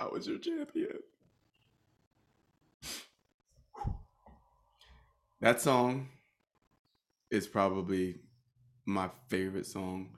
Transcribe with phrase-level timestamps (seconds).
[0.00, 0.98] I was your champion.
[5.40, 6.08] That song
[7.30, 8.20] is probably
[8.86, 10.10] my favorite song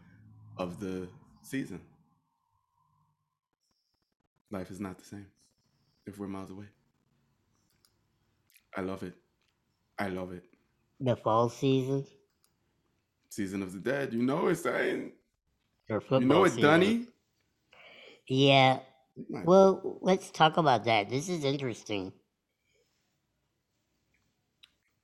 [0.59, 1.09] of the
[1.43, 1.81] season.
[4.51, 5.27] Life is not the same
[6.07, 6.67] if we're miles away.
[8.77, 9.15] I love it.
[9.99, 10.45] I love it.
[11.01, 12.07] The fall season
[13.31, 14.13] Season of the Dead.
[14.13, 15.13] You know it's saying.
[15.91, 16.57] or football You know it.
[16.61, 17.07] Dunny.
[18.29, 18.81] Yeah.
[19.45, 21.11] Well, let's talk about that.
[21.11, 22.13] This is interesting.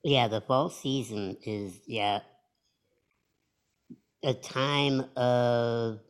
[0.05, 2.21] Yeah, the fall season is yeah
[4.25, 6.01] a time of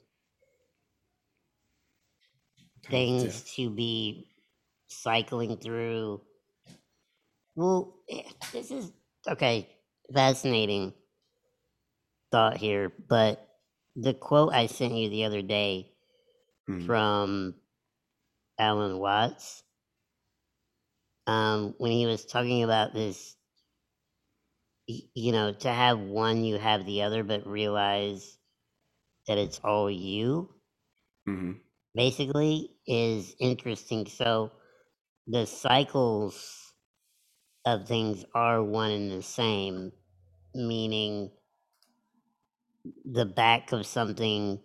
[2.90, 3.44] things death.
[3.56, 4.28] to be
[4.88, 6.22] cycling through.
[7.54, 8.92] Well, eh, this is
[9.26, 9.68] okay.
[10.12, 10.94] Fascinating
[12.30, 13.60] thought here, but
[13.94, 15.92] the quote I sent you the other day
[16.68, 16.86] Mhm.
[16.86, 17.60] from
[18.58, 19.62] Alan Watts
[21.26, 23.36] um, when he was talking about this.
[24.86, 28.38] You know, to have one, you have the other, but realize
[29.28, 30.54] that it's all you
[31.26, 31.61] Mhm.
[31.94, 34.06] Basically is interesting.
[34.06, 34.52] So
[35.26, 36.74] the cycles
[37.64, 39.92] of things are one and the same,
[40.54, 41.30] meaning
[43.04, 44.60] the back of something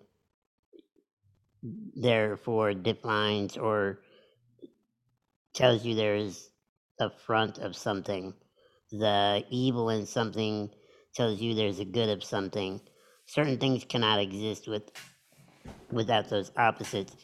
[1.95, 3.99] therefore defines or
[5.53, 6.49] tells you there's
[6.99, 8.33] a front of something.
[8.91, 10.69] The evil in something
[11.13, 12.79] tells you there's a good of something.
[13.25, 14.91] Certain things cannot exist with
[15.91, 17.15] without those opposites.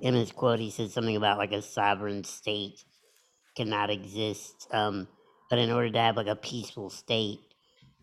[0.00, 2.84] In his quote, he said something about like a sovereign state
[3.56, 4.68] cannot exist.
[4.72, 5.08] Um,
[5.50, 7.40] but in order to have like a peaceful state,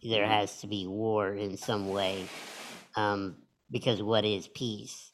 [0.04, 2.26] there has to be war in some way.
[2.96, 3.38] Um,
[3.72, 5.12] because what is peace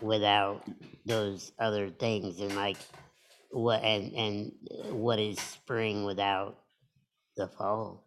[0.00, 0.62] without
[1.06, 2.40] those other things?
[2.40, 2.76] And like
[3.50, 4.52] what and and
[4.90, 6.58] what is spring without
[7.36, 8.04] the fall?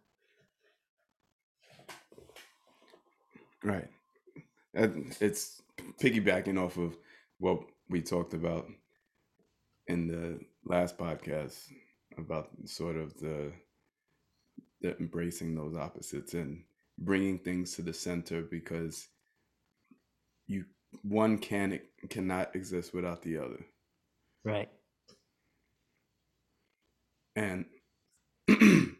[3.64, 3.88] Right.
[4.74, 5.62] It's
[6.00, 6.96] piggybacking off of
[7.38, 8.66] what we talked about
[9.86, 11.58] in the last podcast
[12.16, 13.52] about sort of the
[14.80, 16.64] the embracing those opposites and
[16.98, 19.08] bringing things to the center because
[20.46, 20.64] you
[21.02, 21.78] one can
[22.10, 23.64] cannot exist without the other
[24.44, 24.68] Right.
[27.36, 27.64] and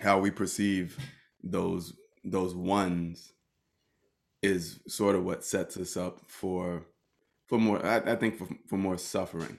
[0.00, 0.96] how we perceive
[1.42, 3.32] those those ones
[4.42, 6.86] is sort of what sets us up for
[7.46, 9.58] for more i, I think for, for more suffering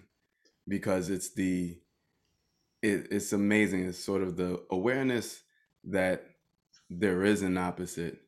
[0.68, 1.78] because it's the
[2.82, 3.86] it, it's amazing.
[3.86, 5.42] It's sort of the awareness
[5.86, 6.26] that
[6.90, 8.20] there is an opposite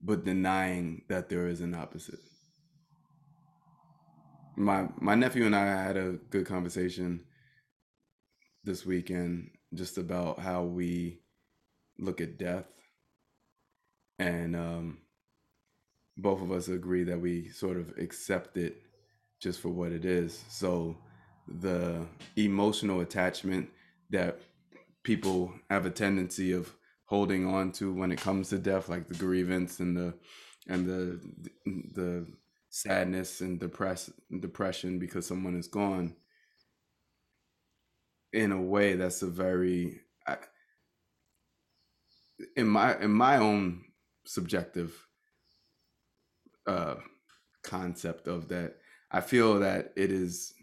[0.00, 2.18] but denying that there is an opposite.
[4.56, 7.24] My my nephew and i had a good conversation
[8.62, 11.20] this weekend just about how we
[11.98, 12.66] look at death
[14.18, 14.98] and um,
[16.16, 18.76] both of us agree that we sort of accept it
[19.40, 20.44] just for what it is.
[20.48, 20.96] So
[21.48, 23.68] the emotional attachment
[24.10, 24.40] that
[25.02, 26.74] people have a tendency of
[27.06, 30.14] holding on to when it comes to death like the grievance and the
[30.66, 31.20] and the
[31.92, 32.26] the
[32.70, 34.10] sadness and depress
[34.40, 36.16] depression because someone is gone
[38.32, 40.00] in a way that's a very
[42.56, 43.84] in my in my own
[44.26, 45.06] subjective
[46.66, 46.96] uh
[47.62, 48.76] concept of that
[49.10, 50.54] i feel that it is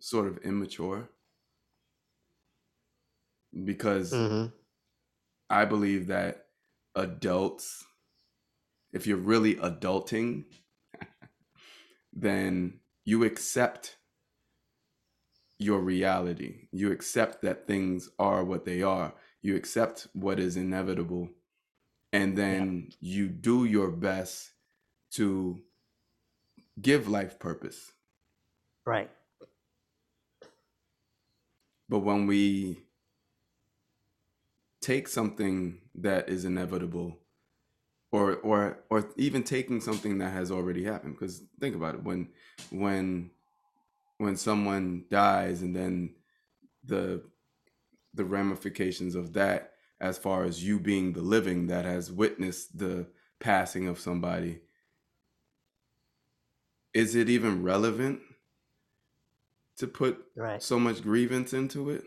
[0.00, 1.08] sort of immature
[3.64, 4.46] because hmm
[5.50, 6.46] i believe that
[6.96, 7.84] adults
[8.92, 10.44] if you're really adulting
[12.12, 13.96] then you accept
[15.58, 16.68] your reality.
[16.72, 19.14] You accept that things are what they are.
[19.42, 21.30] You accept what is inevitable.
[22.12, 24.52] And then you do your best
[25.14, 25.60] to
[26.80, 27.92] give life purpose.
[28.84, 29.10] Right.
[31.88, 32.82] But when we
[34.80, 37.18] take something that is inevitable
[38.12, 42.28] or or or even taking something that has already happened because think about it when
[42.70, 43.30] when
[44.18, 46.14] when someone dies and then
[46.84, 47.22] the
[48.12, 53.06] the ramifications of that as far as you being the living that has witnessed the
[53.40, 54.60] passing of somebody
[56.94, 58.20] is it even relevant
[59.78, 60.62] to put Right.
[60.62, 62.04] so much grievance into it?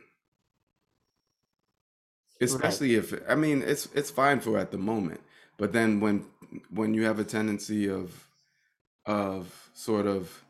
[2.47, 2.79] Right.
[2.79, 5.21] Especially if I mean it's it's fine for at the moment,
[5.57, 6.25] but then when
[6.69, 8.27] when you have a tendency of
[9.05, 10.43] of sort of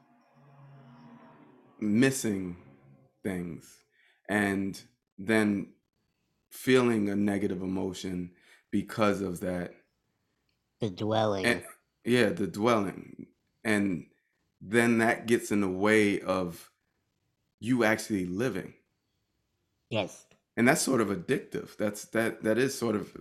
[1.79, 2.57] missing
[3.23, 3.83] things
[4.29, 4.81] and
[5.17, 5.73] then
[6.51, 8.31] feeling a negative emotion
[8.71, 9.73] because of that
[10.79, 10.89] The
[11.43, 11.63] and dwelling.
[12.05, 13.27] yeah the dwelling
[13.63, 14.05] and
[14.71, 16.69] then that gets in the way of
[17.59, 18.73] you actually living.
[19.89, 20.25] Yes.
[20.57, 21.77] and that's sort of addictive.
[21.77, 23.15] That's that that is sort of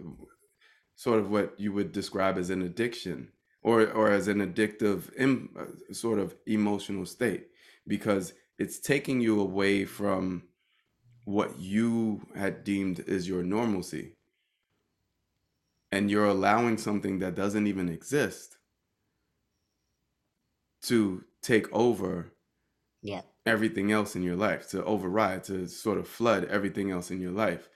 [0.96, 3.31] sort of what you would describe as an addiction
[3.62, 7.48] or or as an addictive em, uh, sort of emotional state
[7.87, 10.43] because it's taking you away from
[11.25, 14.12] what you had deemed is your normalcy.
[15.93, 18.56] And you're allowing something that doesn't even exist
[20.82, 22.32] to take over
[23.02, 23.22] Yeah.
[23.46, 27.32] everything else in your life to override to sort of flood everything else in your
[27.32, 27.69] life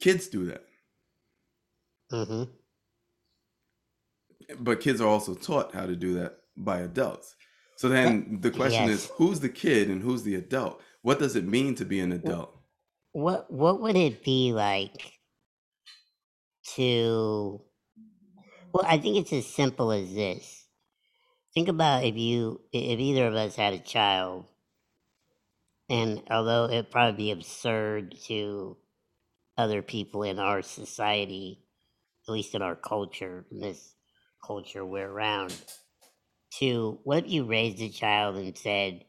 [0.00, 0.64] kids do that
[2.12, 2.44] Mm-hmm.
[4.58, 7.36] but kids are also taught how to do that by adults
[7.76, 11.44] so then the question is who's the kid and who's the adult what does it
[11.46, 12.56] mean to be an adult
[13.12, 15.14] What What would it be like
[16.76, 17.62] to?
[18.72, 20.63] Well, I think it's as simple as this.
[21.54, 24.46] Think about if you, if either of us had a child,
[25.88, 28.76] and although it'd probably be absurd to
[29.56, 31.62] other people in our society,
[32.26, 33.94] at least in our culture, in this
[34.44, 35.54] culture we're around,
[36.58, 39.04] to what if you raised a child and said,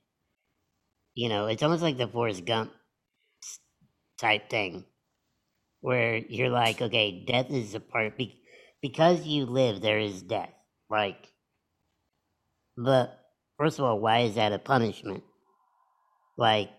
[1.15, 2.73] you know, it's almost like the Forrest Gump
[4.19, 4.85] type thing,
[5.81, 8.41] where you're like, okay, death is a part, be-
[8.81, 10.53] because you live, there is death.
[10.89, 11.27] Like,
[12.77, 13.19] but
[13.57, 15.23] first of all, why is that a punishment?
[16.37, 16.69] Like,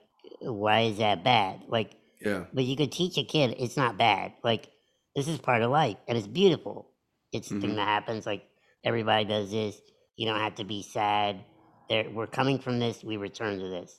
[0.41, 1.63] why is that bad?
[1.69, 4.33] Like, yeah but you could teach a kid it's not bad.
[4.43, 4.71] Like,
[5.15, 6.91] this is part of life and it's beautiful.
[7.33, 7.77] It's the thing mm-hmm.
[7.77, 8.27] that happens.
[8.27, 8.45] Like,
[8.85, 9.81] everybody does this.
[10.17, 11.45] You don't have to be sad.
[11.89, 13.05] There, we're coming from this.
[13.05, 13.99] We return to this.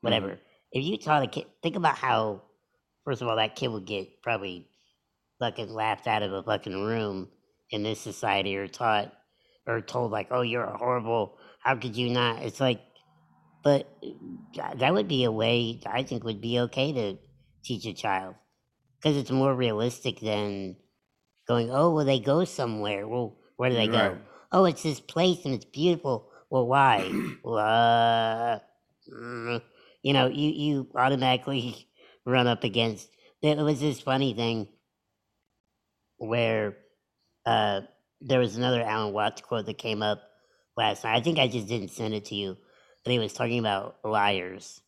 [0.00, 0.28] Whatever.
[0.28, 0.42] Mm-hmm.
[0.72, 2.42] If you taught a kid, think about how,
[3.04, 4.68] first of all, that kid would get probably
[5.38, 7.28] fucking laughed out of a fucking room
[7.70, 9.12] in this society or taught
[9.68, 12.42] or told, like, oh, you're a horrible, how could you not?
[12.42, 12.80] It's like,
[13.62, 13.88] but
[14.60, 17.18] uh, that would be a way I think would be okay to
[17.64, 18.36] teach a child
[19.00, 20.76] because it's more realistic than
[21.46, 23.06] going, oh, well, they go somewhere.
[23.06, 24.18] Well, where do they right go?
[24.52, 26.30] Oh, it's this place and it's beautiful.
[26.50, 27.10] Well, why?
[27.44, 28.58] Well, uh,
[29.12, 29.62] mm,
[30.02, 31.88] you know, you, you automatically
[32.26, 33.08] run up against.
[33.42, 34.68] There it was this funny thing
[36.18, 36.76] where
[37.46, 37.82] uh,
[38.20, 40.22] there was another Alan Watts quote that came up
[40.76, 41.16] last night.
[41.16, 42.56] I think I just didn't send it to you,
[43.04, 44.80] but he was talking about liars.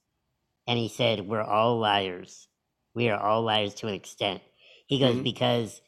[0.67, 2.49] And he said, We're all liars.
[2.95, 4.43] We are all liars to an extent.
[4.87, 5.81] He goes, hmm Because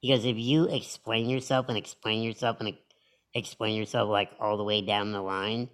[0.00, 2.74] he goes, if you explain yourself and explain yourself and
[3.34, 5.70] explain yourself like all the way down the line,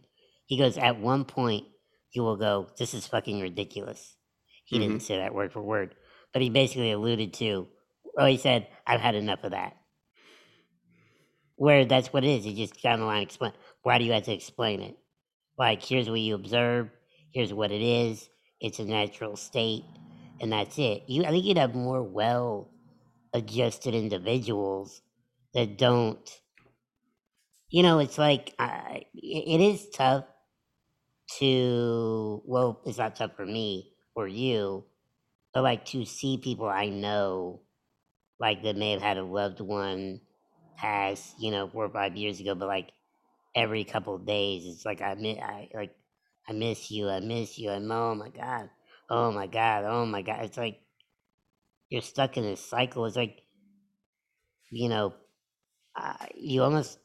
[0.47, 1.67] he goes, at one point
[2.13, 4.17] you will go, This is fucking ridiculous.
[4.65, 5.95] He hmm didn't say that word for word,
[6.33, 7.69] but he basically alluded to,
[8.19, 9.77] oh, he said, I've had enough of that.
[11.63, 12.45] Where that's what it is.
[12.45, 13.53] He just down the line explain.
[13.85, 14.99] Why do you have to explain it?
[15.57, 16.91] Like, here's what you observe.
[17.33, 18.29] Here's what it is.
[18.61, 19.85] It's a natural state,
[20.41, 21.05] and that's it.
[21.07, 25.03] You, I think you'd have more well-adjusted individuals
[25.55, 26.29] that don't.
[27.71, 30.25] You know, it's like uh, it is tough
[31.39, 32.43] to.
[32.45, 34.85] Well, it's not tough for me or you,
[35.55, 37.61] but like to see people I know,
[38.41, 40.23] like that may have had a loved one
[40.77, 42.93] pass, you know, four or five years ago, but like
[43.55, 44.67] every couple of days.
[44.67, 45.97] It's like I miss, I like,
[46.49, 48.71] I miss you, I miss you, and oh my god,
[49.11, 50.45] oh my god, oh my god.
[50.45, 50.81] It's like
[51.91, 53.07] you're stuck in this cycle.
[53.07, 53.43] It's like
[54.71, 55.15] you know,
[55.97, 56.99] uh, you almost.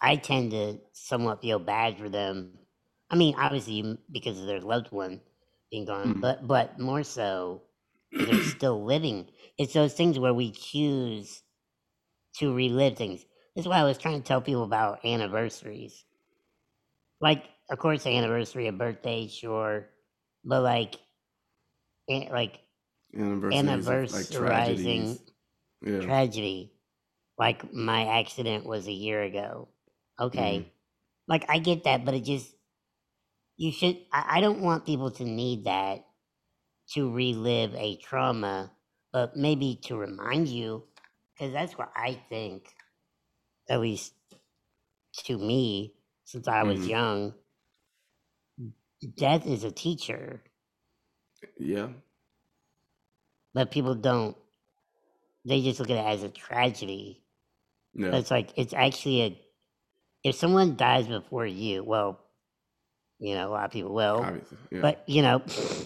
[0.00, 2.58] I tend to somewhat feel bad for them.
[3.10, 5.20] I mean, obviously because of their loved one
[5.70, 7.62] being gone, mm but but more so
[8.12, 9.28] they're still living.
[9.58, 11.42] It's those things where we choose
[12.36, 13.24] to relive things.
[13.54, 16.04] This is why I was trying to tell people about anniversaries.
[17.20, 19.88] Like, of course, anniversary, a birthday, sure,
[20.44, 20.96] but like,
[22.08, 22.60] an- like
[23.12, 25.20] like anniversarizing tragedies.
[25.82, 26.00] Yeah.
[26.00, 26.72] tragedy.
[27.38, 29.68] Like my accident was a year ago.
[30.20, 30.68] Okay, mm-hmm.
[31.28, 32.52] like I get that, but it just
[33.56, 33.98] you should.
[34.12, 36.04] I, I don't want people to need that
[36.94, 38.72] to relive a trauma,
[39.12, 40.84] but maybe to remind you,
[41.38, 42.74] because that's what I think.
[43.70, 44.14] At least
[45.24, 47.34] to me since I was hmm young.
[49.16, 50.42] Death is a teacher,
[51.58, 51.88] Yeah.
[53.54, 54.36] but people don't.
[55.44, 57.22] They just look at it as a tragedy.
[58.10, 59.40] But it's like it's actually a.
[60.24, 62.20] If someone dies before you, well,
[63.20, 64.58] you know, a lot of people will, Obviously.
[64.72, 64.80] Yeah.
[64.82, 65.42] but you know,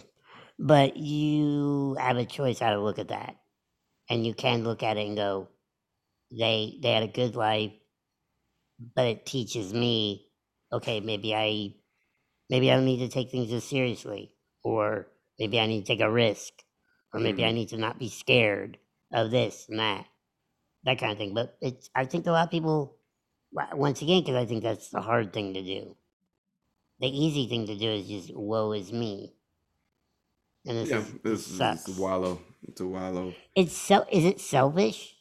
[0.59, 3.37] but you have a choice how to look at that,
[4.09, 5.49] and you can look at it and go,
[6.31, 7.73] they they had a good life,
[8.79, 10.31] but it teaches me,
[10.73, 11.75] okay, maybe I
[12.51, 16.01] maybe I don't need to take things as seriously, or maybe I need to take
[16.01, 16.53] a risk,
[17.13, 18.79] or maybe I hmm need to not be scared
[19.13, 20.09] of this and that,
[20.85, 21.35] that kind of thing.
[21.35, 22.99] But it's I think a lot of people,
[23.53, 25.97] once again, because I think that's the hard thing to do.
[27.01, 29.37] The easy thing to do is just woe is me,
[30.67, 30.95] and this Yeah.
[30.95, 31.89] is this This is sucks.
[31.89, 32.41] wallow.
[32.81, 33.35] A wallow.
[33.57, 35.17] It's so is it selfish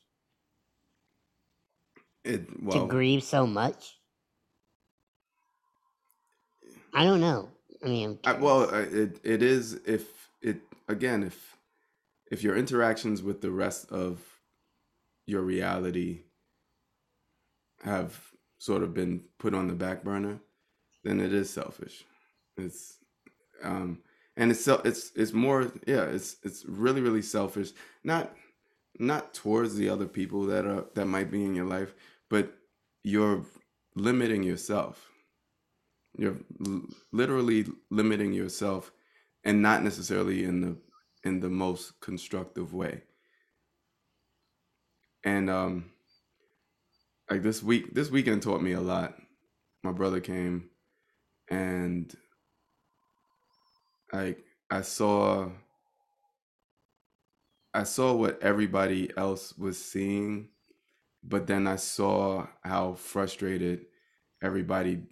[2.23, 3.97] It to grieve so much?
[6.93, 7.49] I don't know.
[7.83, 11.57] I mean, I'm well, it it is if it again if
[12.31, 14.21] if your interactions with the rest of
[15.25, 16.23] your reality
[17.83, 20.39] have sort of been put on the back burner,
[21.03, 22.05] then it is selfish.
[22.57, 22.97] It's
[23.63, 23.99] um
[24.37, 27.71] and it's it's it's more yeah, it's it's really really selfish.
[28.03, 28.33] Not
[28.99, 31.93] not towards the other people that are that might be in your life,
[32.29, 32.53] but
[33.03, 33.45] you're
[33.95, 35.09] limiting yourself.
[36.17, 38.91] You're l- literally limiting yourself
[39.43, 40.77] and not necessarily in the
[41.23, 43.03] in the most constructive way.
[45.23, 45.91] And um
[47.29, 49.15] like this week this weekend taught me a lot.
[49.83, 50.69] My brother came
[51.49, 52.15] and
[54.13, 55.49] like I saw
[57.73, 60.49] I saw what everybody else was seeing,
[61.23, 63.85] but then I saw how frustrated
[64.43, 65.03] everybody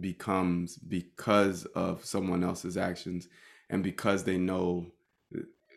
[0.00, 3.28] becomes because of someone else's actions
[3.70, 4.86] and because they know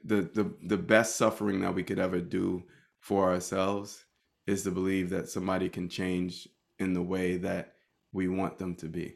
[0.05, 2.63] the the the best suffering that we could ever do
[2.99, 4.05] for ourselves
[4.47, 6.47] is to believe that somebody can change
[6.79, 7.73] in the way that
[8.13, 9.15] we want them to be.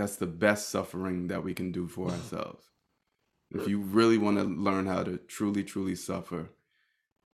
[0.00, 2.70] That's the best suffering that we can do for ourselves.
[3.50, 6.48] If you really want to learn how to truly truly suffer,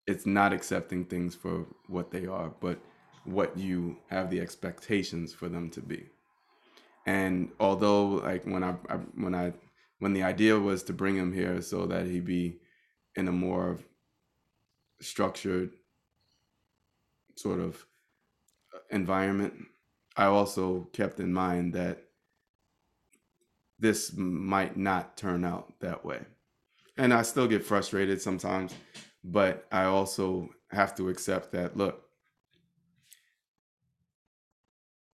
[0.07, 2.79] it's not accepting things for what they are, but
[3.27, 6.07] what you have the expectations for them to be.
[7.05, 9.53] And although like when I, I when I
[9.99, 12.61] when the idea was to bring him here so that he be
[13.15, 13.79] in a more
[15.03, 15.73] structured
[17.37, 17.85] sort of
[18.75, 19.53] uh, environment,
[20.17, 22.05] I also kept in mind that
[23.79, 26.21] this might not turn out that way.
[26.97, 28.75] And I still get frustrated sometimes,
[29.25, 32.03] but I also have to accept that look,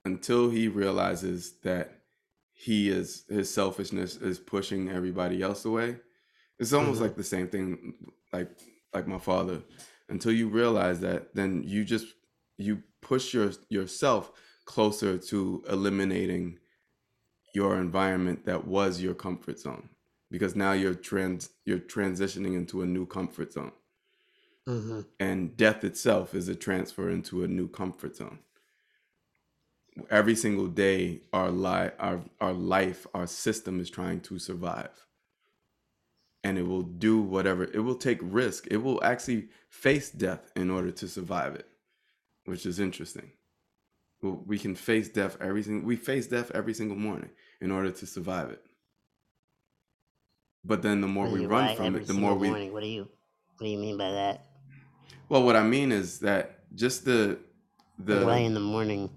[0.05, 2.00] until he realizes that
[2.52, 5.97] he is his selfishness is pushing everybody else away,
[6.59, 7.95] it's almost hmm like the same thing
[8.33, 8.50] like
[8.95, 9.62] like my father.
[10.09, 12.07] Until you realize that, then you just
[12.59, 14.33] you push your yourself
[14.67, 16.60] closer to eliminating
[17.54, 19.88] your environment that was your comfort zone
[20.30, 23.73] because now you're trans you're transitioning into a new comfort zone.
[24.66, 28.38] Hmm and death itself is a transfer into a new comfort zone.
[30.11, 35.07] Every single day our life our, our life our system is trying to survive.
[36.42, 38.66] And it will do whatever it will take risk.
[38.71, 41.66] It will actually face death in order to survive it
[42.47, 43.30] which is interesting
[44.23, 47.91] Well, we can face death every single we face death every single morning in order
[47.91, 48.62] to survive it
[50.65, 52.73] but then the more we run from it the more we morning?
[52.73, 53.09] What do you
[53.59, 54.47] what do you mean by that?
[55.29, 57.39] well what i mean is that just the
[57.99, 59.11] the why in the morning?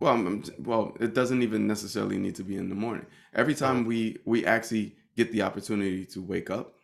[0.00, 3.56] well I'm, well it doesn't even necessarily need to be in the morning every Oh,
[3.56, 6.74] time we we actually get the opportunity to wake up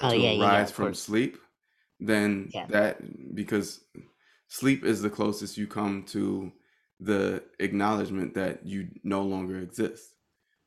[0.00, 0.64] oh to yeah, yeah, yeah.
[0.66, 1.00] from course.
[1.00, 1.38] sleep
[2.00, 2.66] then Yeah.
[2.68, 3.80] that because
[4.48, 6.52] sleep is the closest you come to
[7.00, 10.14] the acknowledgement that you no longer exist.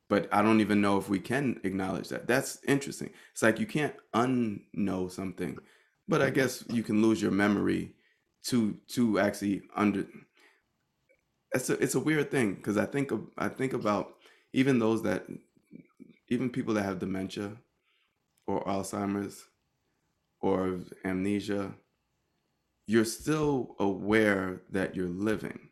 [0.08, 2.26] But i don't even know if we can acknowledge that.
[2.26, 3.10] That's interesting.
[3.32, 5.58] It's like you can't unknow something.
[6.08, 7.94] But i guess you can lose your memory
[8.44, 10.06] to to actually under
[11.54, 14.14] it's a it's a weird thing because i think of i think about
[14.52, 15.26] even those that
[16.28, 17.52] even people that have dementia
[18.46, 19.44] or alzheimer's
[20.40, 21.72] or amnesia
[22.92, 25.70] you're still aware that you're living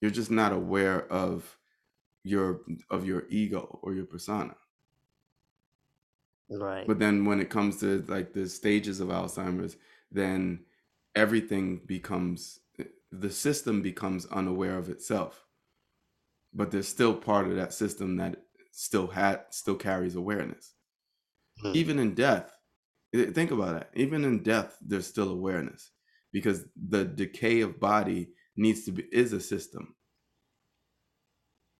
[0.00, 1.58] you're just not aware of
[2.24, 4.56] your of your ego or your persona
[6.48, 6.86] Right.
[6.86, 9.76] but then when it comes to like the stages of alzheimer's
[10.10, 10.64] then
[11.14, 12.60] everything becomes
[13.10, 15.46] the system becomes unaware of itself
[16.52, 20.74] but there's still part of that system that still had still carries awareness
[21.60, 21.72] Hmm.
[21.74, 22.55] even in death
[23.14, 25.90] think about that even in death there's still awareness
[26.32, 29.94] because the decay of body needs to be is a system.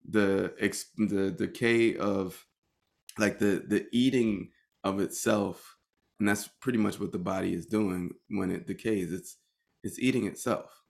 [0.09, 2.45] The ex, the decay of
[3.19, 4.51] like the the eating
[4.83, 5.77] of itself
[6.19, 9.11] and that's pretty much what the body is doing when it decays.
[9.11, 9.37] It's
[9.83, 10.83] it's eating itself.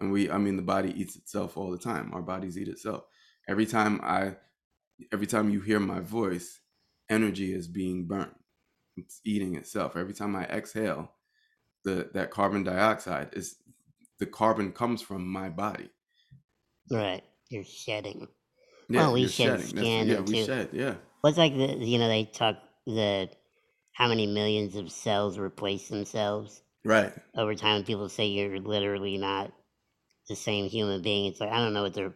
[0.00, 2.12] And we i mean the body eats itself all the time.
[2.14, 3.04] Our bodies eat itself.
[3.48, 4.36] Every time i
[5.12, 6.60] every time you hear my voice
[7.10, 8.34] energy is being burnt
[8.98, 11.12] it's eating itself every time i exhale
[11.84, 13.56] the that carbon dioxide is
[14.18, 15.90] the carbon comes from my body
[16.90, 17.22] Right.
[17.50, 18.28] You're shedding.
[18.88, 20.44] yeah Well, we you're shed shedding yeah we into.
[20.46, 23.28] shed yeah What's like the you know they talk the
[23.92, 27.84] how many millions of cells replace themselves right over time.
[27.84, 29.52] People say you're literally not
[30.28, 31.26] the same human being.
[31.26, 32.14] It's like I don't know what they're.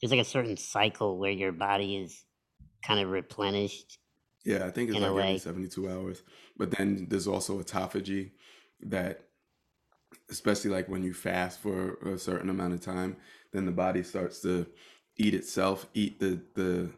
[0.00, 2.24] There's like a certain cycle where your body is
[2.82, 3.98] kind of replenished
[4.44, 5.38] Yeah, I think it's in a like every way.
[5.38, 6.22] 72 hours.
[6.56, 8.30] But then there's also autophagy
[8.82, 9.22] that,
[10.30, 13.16] especially like when you fast for a certain amount of time,
[13.52, 14.66] then the body starts to
[15.16, 16.90] eat itself, eat the, the,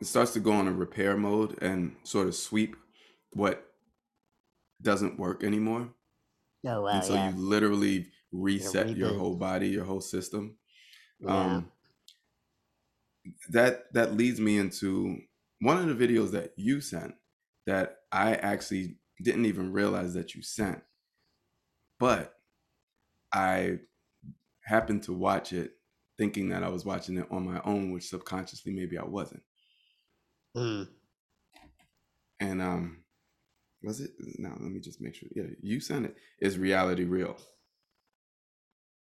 [0.00, 2.76] it starts to go on a repair mode and sort of sweep
[3.32, 3.70] what
[4.82, 5.88] doesn't work anymore.
[6.66, 10.56] Oh wow, And so yeah, you literally reset your whole body, your whole system.
[11.20, 11.56] Yeah.
[11.56, 11.72] Um,
[13.50, 15.18] that that leads me into
[15.60, 17.14] one of the videos that you sent
[17.66, 20.82] that I actually didn't even realize that you sent,
[21.98, 22.34] but
[23.32, 23.80] I
[24.64, 25.72] happened to watch it
[26.18, 29.42] thinking that I was watching it on my own, which subconsciously maybe I wasn't.
[30.56, 30.88] Mm.
[32.40, 33.04] And um
[33.82, 35.28] was it now let me just make sure.
[35.34, 36.16] Yeah, you sent it.
[36.40, 37.36] Is reality real?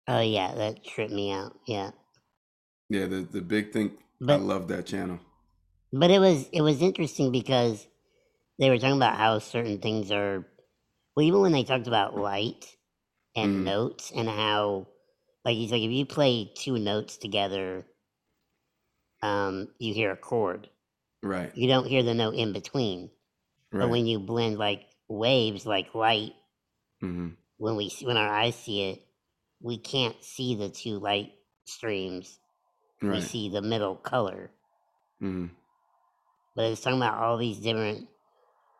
[0.08, 1.58] Oh yeah, that tripped me out.
[1.66, 1.92] Yeah,
[2.90, 3.98] Yeah, the the big thing
[4.28, 5.20] I love that channel.
[5.92, 7.86] But it was it was interesting because
[8.58, 10.46] they were talking about how certain things are.
[11.16, 12.76] Well, even when they talked about light
[13.36, 14.88] and Mm, notes and how,
[15.44, 17.86] like he's like, if you play two notes together,
[19.22, 20.68] um, you hear a chord.
[21.22, 21.54] right.
[21.54, 23.10] You don't hear the note in between.
[23.72, 23.80] Right.
[23.80, 26.34] But when you blend like waves, like light,
[27.00, 29.06] hmm when we when our eyes see it,
[29.60, 31.32] we can't see the two light
[31.64, 32.40] streams.
[33.02, 33.12] Right.
[33.12, 34.52] We see the middle color.
[35.20, 35.46] hmm
[36.54, 38.08] But it's talking about all these different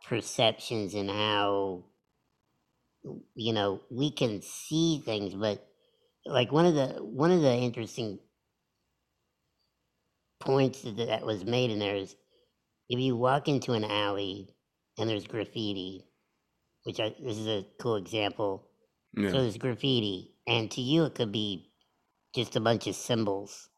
[0.06, 1.84] perceptions and how
[3.34, 5.66] you know we can see things, but
[6.26, 8.18] like one of the one of the interesting
[10.40, 12.16] points that, that was made in there is
[12.88, 14.48] if you walk into an alley
[14.98, 16.06] and there's graffiti,
[16.84, 18.68] which I, this is a cool example.
[19.28, 19.42] So Yeah.
[19.42, 21.72] there's graffiti, and to you it could be
[22.34, 23.68] just a bunch of symbols.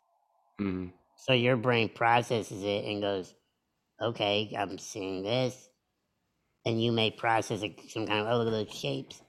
[0.58, 3.34] hmm So your brain processes it and goes,
[4.02, 5.68] okay, I'm seeing this.
[6.64, 9.22] And you may process some kind of, oh, look at those shapes.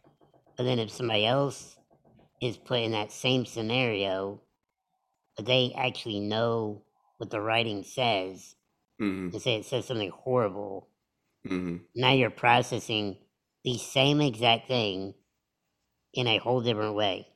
[0.57, 1.77] But then if somebody else
[2.41, 4.41] is put in that same scenario,
[5.35, 6.83] but they actually know
[7.17, 8.55] what the writing says,
[8.99, 10.89] hmm and say it says something horrible,
[11.47, 13.17] hmm now you're processing
[13.63, 15.13] the same exact thing
[16.13, 17.27] in a whole different way.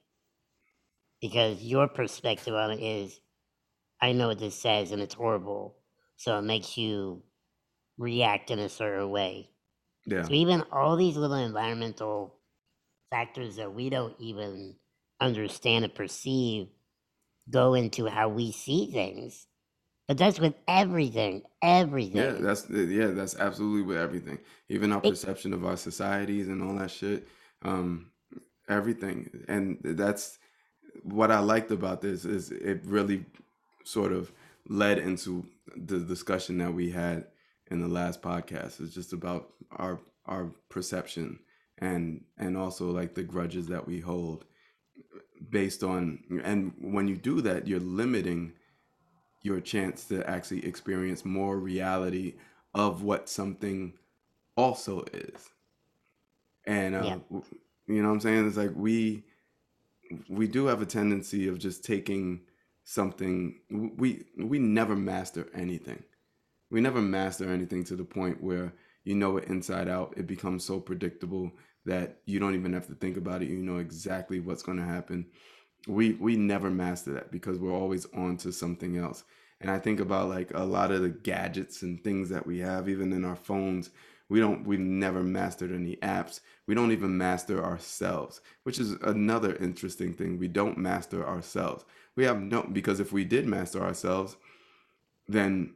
[1.21, 3.19] Because your perspective on it is,
[4.01, 5.77] I know what this says and it's horrible.
[6.17, 7.23] So it makes you
[7.97, 9.49] react in a certain way.
[10.05, 10.23] Yeah.
[10.23, 12.35] So even all these little environmental
[13.11, 14.75] factors that we don't even
[15.19, 16.67] understand and perceive
[17.49, 19.47] go into how we see things.
[20.07, 22.17] But that's with everything, everything.
[22.17, 24.39] Yeah, that's yeah, that's absolutely with everything.
[24.69, 27.27] Even our It, perception of our societies and all that shit.
[27.63, 28.11] Um,
[28.69, 29.45] everything.
[29.47, 30.39] And that's
[31.03, 33.25] what I liked about this is it really
[33.83, 34.31] sort of
[34.67, 37.25] led into the discussion that we had
[37.69, 38.79] in the last podcast.
[38.79, 41.39] It's just about our our perception
[41.77, 44.45] and and also like the grudges that we hold
[45.49, 48.53] based on and when you do that, you're limiting
[49.41, 52.35] your chance to actually experience more reality
[52.73, 53.93] of what something
[54.55, 55.49] also is.
[56.65, 57.39] And uh, yeah,
[57.87, 58.47] you know what I'm saying?
[58.47, 59.23] It's like we
[60.27, 62.41] we do have a tendency of just taking
[62.83, 66.03] something we we never master anything.
[66.69, 70.13] We never master anything to the point where you know it inside out.
[70.17, 71.51] It becomes so predictable
[71.85, 73.49] that you don't even have to think about it.
[73.49, 75.27] You know exactly what's going to happen.
[75.87, 79.23] We we never master that because we're always on to something else.
[79.61, 82.89] And I think about like a lot of the gadgets and things that we have,
[82.89, 83.89] even in our phones,
[84.29, 86.41] We don't we never mastered any apps.
[86.67, 90.37] We don't even master ourselves, which is another interesting thing.
[90.37, 91.85] We don't master ourselves.
[92.15, 94.35] We have no because if we did master ourselves,
[95.27, 95.75] then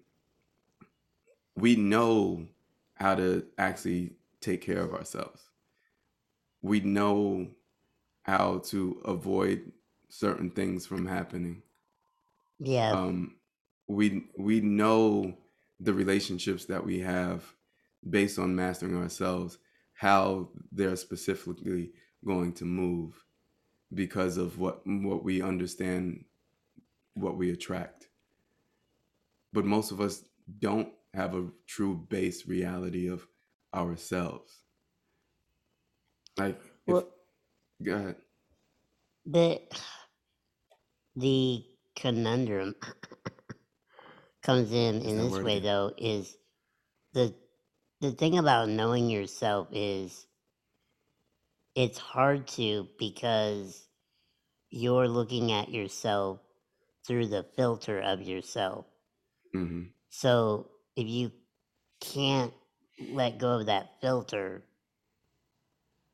[1.61, 2.47] we know
[2.95, 5.43] how to actually take care of ourselves.
[6.63, 7.51] We know
[8.23, 9.71] how to avoid
[10.09, 11.61] certain things from happening.
[12.59, 12.91] Yeah.
[12.91, 13.37] Um,
[13.87, 15.37] we we know
[15.79, 17.43] the relationships that we have
[18.09, 19.59] based on mastering ourselves,
[19.93, 21.91] how they're specifically
[22.25, 23.23] going to move
[23.93, 26.25] because of what what we understand,
[27.13, 28.09] what we attract.
[29.53, 30.23] But most of us
[30.59, 33.27] don't have a true base reality of
[33.73, 34.65] ourselves.
[36.37, 37.07] Like if Well,
[37.83, 38.17] go ahead.
[39.25, 39.61] the
[41.15, 42.75] the conundrum
[44.43, 46.37] comes in in this way though is
[47.13, 47.35] the
[48.01, 50.27] the thing about knowing yourself is
[51.75, 53.87] it's hard to because
[54.71, 56.41] you're looking at yourself
[57.07, 58.87] through the filter of yourself.
[59.53, 61.31] hmm So if you
[62.01, 62.53] can't
[62.99, 64.65] let go of that filter,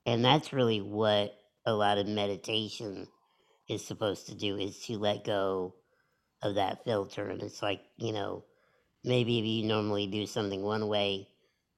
[0.05, 1.33] and that's really what
[1.65, 3.07] a lot of meditation
[3.69, 5.75] is supposed to do is to let go
[6.43, 7.29] of that filter.
[7.29, 8.45] And it's like, you know,
[9.03, 11.29] maybe if you normally do something one way,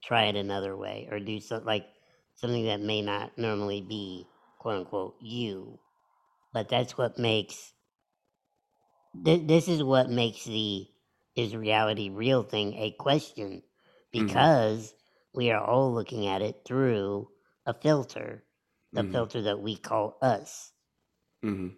[0.03, 1.88] try it another way, or do something like
[2.35, 4.27] something that may not normally be
[4.59, 5.79] quote unquote you.
[6.53, 7.73] But that's what makes
[9.25, 10.88] th- this is what makes the
[11.39, 13.63] is reality real thing a question?
[14.15, 14.93] Hmm because
[15.34, 17.30] we are all looking at it through
[17.65, 18.43] a filter,
[18.93, 20.73] the hmm filter that we call us.
[21.43, 21.69] hmm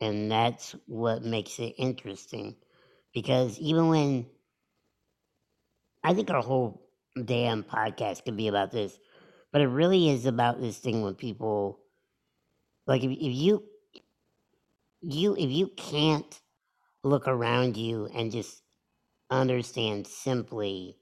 [0.00, 2.56] And that's what makes it interesting.
[3.14, 4.26] Because even when
[6.04, 6.88] I think our whole
[7.24, 8.98] damn podcast could be about this,
[9.52, 11.80] but it really is about this thing when people
[12.86, 13.64] like if, if you
[15.00, 16.40] you if you can't
[17.04, 18.61] look around you and just
[19.40, 20.98] understand simply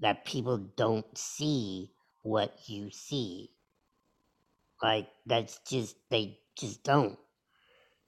[0.00, 3.50] that people don't see what you see.
[4.82, 7.18] Like that's just they just don't.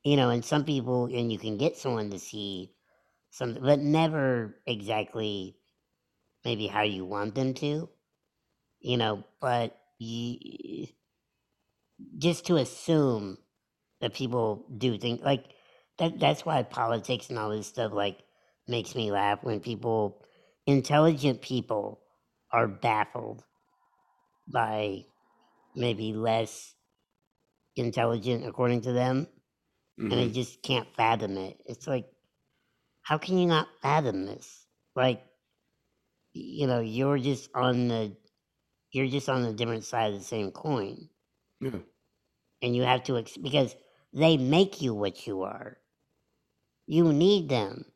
[0.04, 2.72] You know and some people and you can get someone to see
[3.30, 5.57] something but never exactly
[6.44, 7.88] maybe how you want them to
[8.80, 10.87] you know but you
[12.18, 13.38] just to assume
[14.00, 15.46] that people do think like
[15.98, 18.24] that that's why politics and all this stuff like
[18.66, 20.22] makes me laugh when people
[20.66, 22.00] intelligent people
[22.53, 23.44] are baffled
[24.48, 25.05] by
[25.74, 26.74] maybe less
[27.77, 29.27] intelligent according to them
[29.98, 30.33] and they mm-hmm.
[30.33, 31.61] just can't fathom it.
[31.66, 32.07] It's like
[33.03, 34.66] how can you not fathom this?
[34.96, 35.22] Like
[36.33, 38.16] you know you're just on the
[38.90, 41.09] you're just on the different side of the same coin.
[41.61, 41.79] Yeah.
[42.62, 43.74] and you have to ex- because
[44.12, 45.79] they make you what you are.
[46.87, 47.87] You need them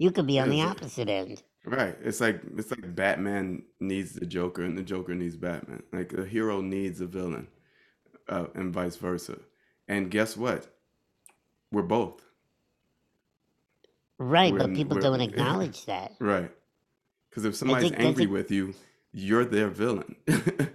[0.00, 1.96] you could be on the opposite end right.
[2.02, 5.82] It's like it's like Batman needs the Joker and the Joker needs Batman.
[5.92, 7.48] Like a hero needs a villain,
[8.28, 9.38] uh, and vice versa.
[9.88, 10.66] And guess what?
[11.72, 12.22] We're both.
[14.18, 16.50] right We're but people don't acknowledge that right.
[17.28, 18.74] Because if somebody's think angry with you,
[19.12, 20.16] you're their villain.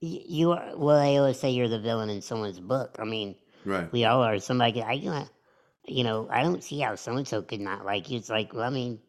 [0.00, 3.92] you are well i always say you're the villain in someone's book i mean right.
[3.92, 4.92] we all are somebody i
[5.90, 8.18] you know i don't see how so and so could not like you.
[8.18, 9.00] It's like well i mean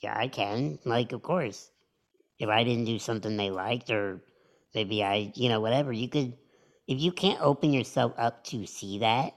[0.00, 0.78] yeah i can.
[0.84, 1.70] Like of course.
[2.38, 4.22] If i didn't do something they liked or
[4.74, 6.36] maybe i you know whatever you could
[6.88, 9.34] if you can't open yourself up to see that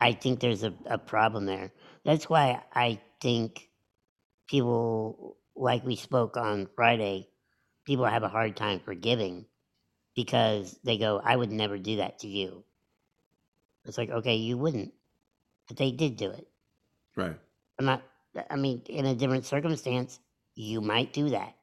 [0.00, 1.72] i think there's a, a problem there.
[2.04, 3.68] That's why i think
[4.48, 7.28] people like we spoke on friday
[7.84, 9.46] people have a hard time forgiving
[10.16, 12.64] because they go i would never do that to you.
[13.84, 14.92] It's like okay you wouldn't
[15.70, 16.50] but they did do it
[17.16, 17.38] Right.
[17.78, 18.02] i'm not
[18.50, 20.20] i mean in a different circumstance
[20.54, 21.54] you might do that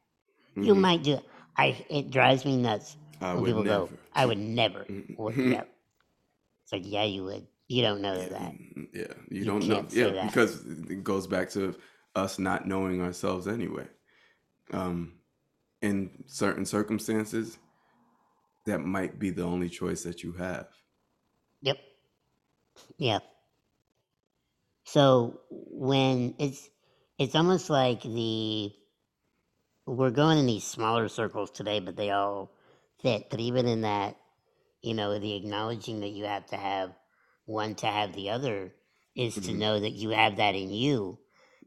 [0.61, 1.23] you hmm might do it
[1.57, 3.99] i it drives me nuts I when would people go never.
[4.15, 5.45] i would never well, Mhm.
[5.45, 5.63] yeah
[6.63, 9.13] it's like yeah you would you don't know Yeah, that mm, yeah.
[9.29, 9.85] You you don't know.
[9.91, 11.75] Yeah, that because it goes back to
[12.15, 13.87] us not knowing ourselves anyway.
[14.73, 15.19] Um,
[15.81, 17.59] in certain circumstances,
[18.65, 20.67] that might be the only choice that you have.
[21.61, 21.77] yep
[22.97, 23.19] yeah
[24.87, 26.69] so when it's
[27.19, 28.73] it's almost like the
[29.85, 32.51] we're going in these smaller circles today but they all
[33.01, 34.17] fit but even in that
[34.83, 36.91] you know the acknowledging that you have to have
[37.45, 38.73] one to have the other
[39.15, 41.19] is to hmm know that you have that in you.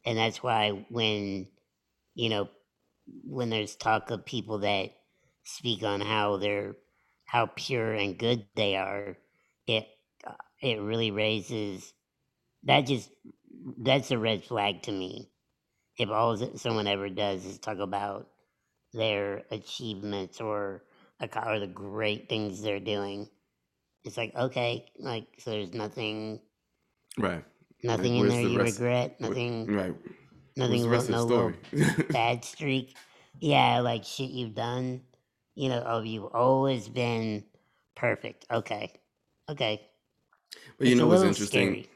[0.06, 1.48] And that's why when
[2.14, 2.48] you know
[3.24, 4.90] when there's talk of people that
[5.44, 6.76] speak on how they're
[7.24, 9.16] how pure and good they are,
[9.66, 9.88] it
[10.26, 11.92] uh, it really raises
[12.64, 13.10] that just
[13.78, 15.30] that's a red flag to me.
[15.98, 18.28] If all someone ever does is talk about
[18.92, 20.84] their achievements or
[21.46, 23.28] or the great things they're doing,
[24.04, 26.40] it's like okay, like so there's nothing
[27.18, 27.44] Right.
[27.82, 28.82] nothing Like, in there the you rest?
[28.82, 29.94] regret, nothing Right.
[30.56, 31.26] What's nothing the rest no
[32.12, 32.96] bad streak.
[33.40, 35.02] Yeah, like shit you've done.
[35.54, 37.44] You know, oh, you've always been
[37.96, 38.46] perfect.
[38.50, 38.92] Okay.
[39.48, 39.88] Okay.
[40.78, 41.70] But you It's know what's interesting?
[41.70, 41.88] scary.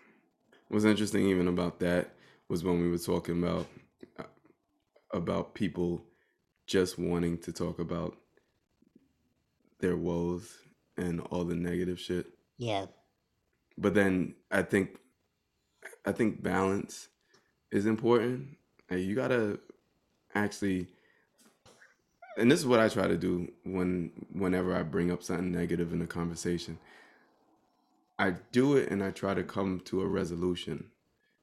[0.69, 2.15] What's interesting even about that
[2.49, 3.67] was when we were talking about
[4.19, 4.25] uh,
[5.13, 6.05] about people
[6.67, 8.17] just wanting to talk about
[9.81, 10.57] their woes
[10.97, 12.27] and all the negative shit.
[12.59, 12.87] Yeah.
[13.77, 14.97] But then I think
[16.07, 17.09] I think balance
[17.71, 18.57] is important.
[18.91, 19.61] Like you gotta
[20.35, 20.89] actually
[22.37, 25.93] and this is what I try to do when whenever I bring up something negative
[25.93, 26.79] in a conversation.
[28.19, 30.91] I do it and I try to come to a resolution.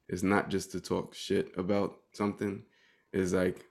[0.08, 2.64] It's not just to talk shit about something.
[3.14, 3.66] It's like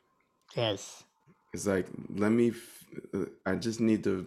[0.57, 1.05] Yes.
[1.53, 2.85] it's like let me f-
[3.47, 4.27] I just need to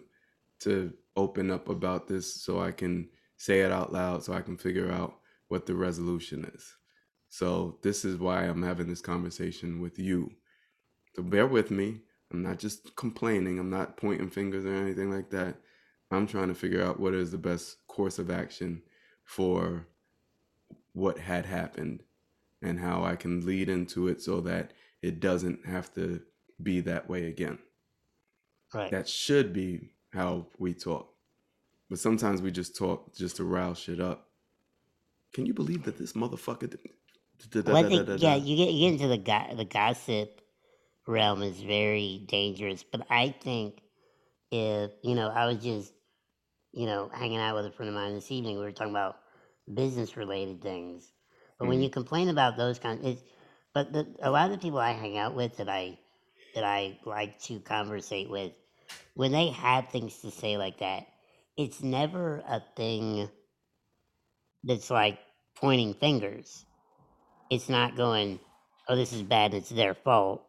[0.61, 4.57] to open up about this so I can say it out loud so I can
[4.57, 6.75] figure out what the resolution is.
[7.29, 10.31] So this is why I'm having this conversation with you.
[11.15, 12.01] So bear with me.
[12.31, 13.59] I'm not just complaining.
[13.59, 15.57] I'm not pointing fingers or anything like that.
[16.13, 18.81] I'm trying to figure out what is the best course of action
[19.23, 19.87] for
[20.93, 22.03] what had happened
[22.61, 24.71] and how I can lead into it so that
[25.01, 26.21] it doesn't have to
[26.61, 27.59] be that way again.
[28.73, 28.91] Right.
[28.91, 31.09] That should be how we talk.
[31.89, 34.29] But sometimes we just talk just to rile shit up.
[35.33, 37.65] Can you believe that this motherfucker did?
[37.65, 40.41] Well, I think yeah, you get you get into the go- the gossip
[41.07, 42.83] realm is very dangerous.
[42.83, 43.81] But I think
[44.51, 45.93] if you know, I was just
[46.73, 48.57] you know hanging out with a friend of mine this evening.
[48.57, 49.17] We were talking about
[49.73, 51.13] business related things.
[51.59, 51.83] But when Mhm.
[51.83, 53.23] you complain about those kind, it's
[53.73, 55.99] but the, a lot of the people I hang out with that I
[56.55, 58.53] that I like to conversate with,
[59.15, 61.07] when they have things to say like that,
[61.57, 63.29] it's never a thing
[64.63, 65.19] that's like
[65.55, 66.65] pointing fingers.
[67.49, 68.39] It's not going,
[68.89, 70.45] oh, this is bad, it's their fault.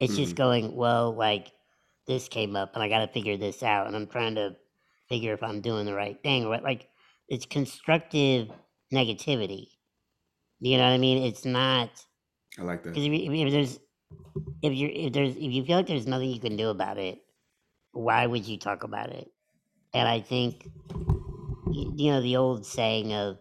[0.00, 0.36] It's just Mhm.
[0.36, 1.52] going, well, like
[2.06, 4.56] this came up and I got to figure this out and I'm trying to
[5.08, 6.44] figure if I'm doing the right thing.
[6.44, 6.88] Or what- like
[7.28, 8.50] it's constructive
[8.92, 9.68] negativity.
[10.60, 11.22] You know what I mean?
[11.24, 11.90] It's not
[12.58, 12.90] I like that.
[12.94, 13.78] because if, you- if there's
[14.62, 17.20] if you're if there's if you feel like there's nothing you can do about it,
[17.92, 19.30] why would you talk about it?
[19.94, 20.68] And I think
[21.70, 23.38] you know the old saying of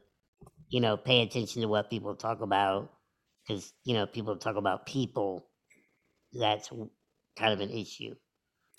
[0.69, 2.93] you know pay attention to what people talk about
[3.47, 5.49] because you know people talk about people.
[6.33, 6.69] That's
[7.37, 8.15] kind of an issue.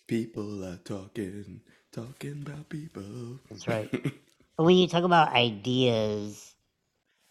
[0.07, 3.38] People are talking, talking about people.
[3.51, 3.90] That's right.
[4.57, 6.55] But when you talk about ideas,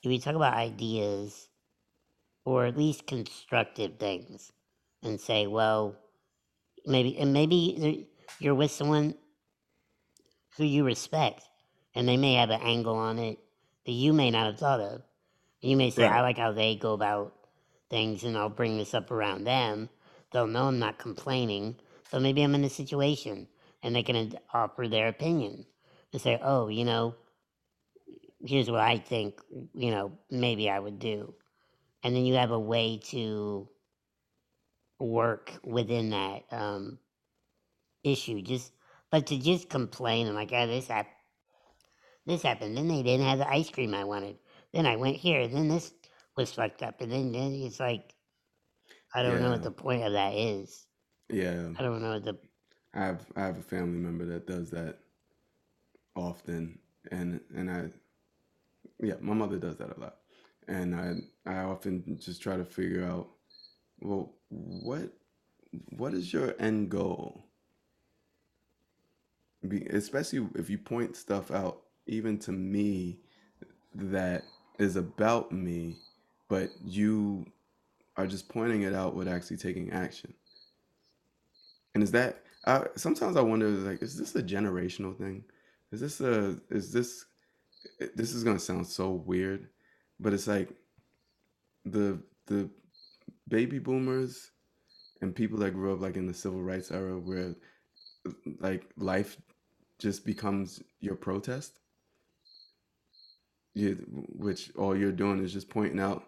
[0.03, 1.49] if you talk about ideas,
[2.45, 4.53] or at least constructive things,
[5.03, 5.97] and say, well,
[6.85, 8.07] maybe, and maybe
[8.39, 9.15] you're with someone
[10.57, 11.43] who you respect,
[11.95, 13.39] and they may have an angle on it
[13.85, 15.01] that you may not have thought of.
[15.61, 17.33] You may say, I like how they go about
[17.89, 19.89] things, and I'll bring this up around them.
[20.31, 21.75] They'll know I'm not complaining,
[22.11, 23.47] so maybe I'm in a situation,
[23.87, 25.65] and they can offer their opinion
[26.11, 27.15] and say, oh, you know,
[28.45, 29.39] here's what I think,
[29.73, 31.33] you know, maybe I would do.
[32.03, 33.69] And then you have a way to
[34.99, 36.99] work within that um,
[38.03, 38.41] issue.
[38.41, 38.73] Just,
[39.09, 41.15] but to just complain and like, oh, this happened,
[42.25, 44.35] this happened, then they didn't have the ice cream I wanted.
[44.73, 45.93] Then I went here, then this
[46.35, 48.13] was fucked up, and then, then it's like,
[49.15, 50.85] I don't know what the point of that is.
[51.29, 52.37] yeah, I don't know what the
[52.93, 54.99] I have I have a family member that does that
[56.15, 56.79] often,
[57.11, 57.89] and and I,
[58.99, 60.17] yeah, my mother does that a lot,
[60.67, 61.15] and I
[61.49, 63.29] I often just try to figure out,
[63.99, 65.11] well, what
[65.89, 67.45] what is your end goal?
[69.67, 73.19] Be, especially if you point stuff out, even to me,
[73.95, 74.43] that
[74.79, 75.97] is about me,
[76.47, 77.45] but you
[78.15, 80.33] are just pointing it out with actually taking action.
[81.93, 85.45] And is that I, sometimes I wonder like is this a generational thing?
[85.91, 87.25] Is this a is this
[88.15, 89.69] this is gonna sound so weird,
[90.19, 90.69] but it's like
[91.85, 92.69] the the
[93.47, 94.51] baby boomers
[95.21, 97.55] and people that grew up like in the civil rights era where
[98.59, 99.37] like life
[99.97, 101.79] just becomes your protest.
[103.73, 103.93] You,
[104.35, 106.23] which all you're doing is just pointing out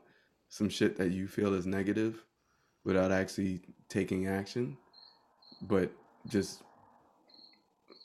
[0.50, 2.24] some shit that you feel is negative
[2.86, 4.78] without actually taking action,
[5.64, 5.92] but
[6.28, 6.64] just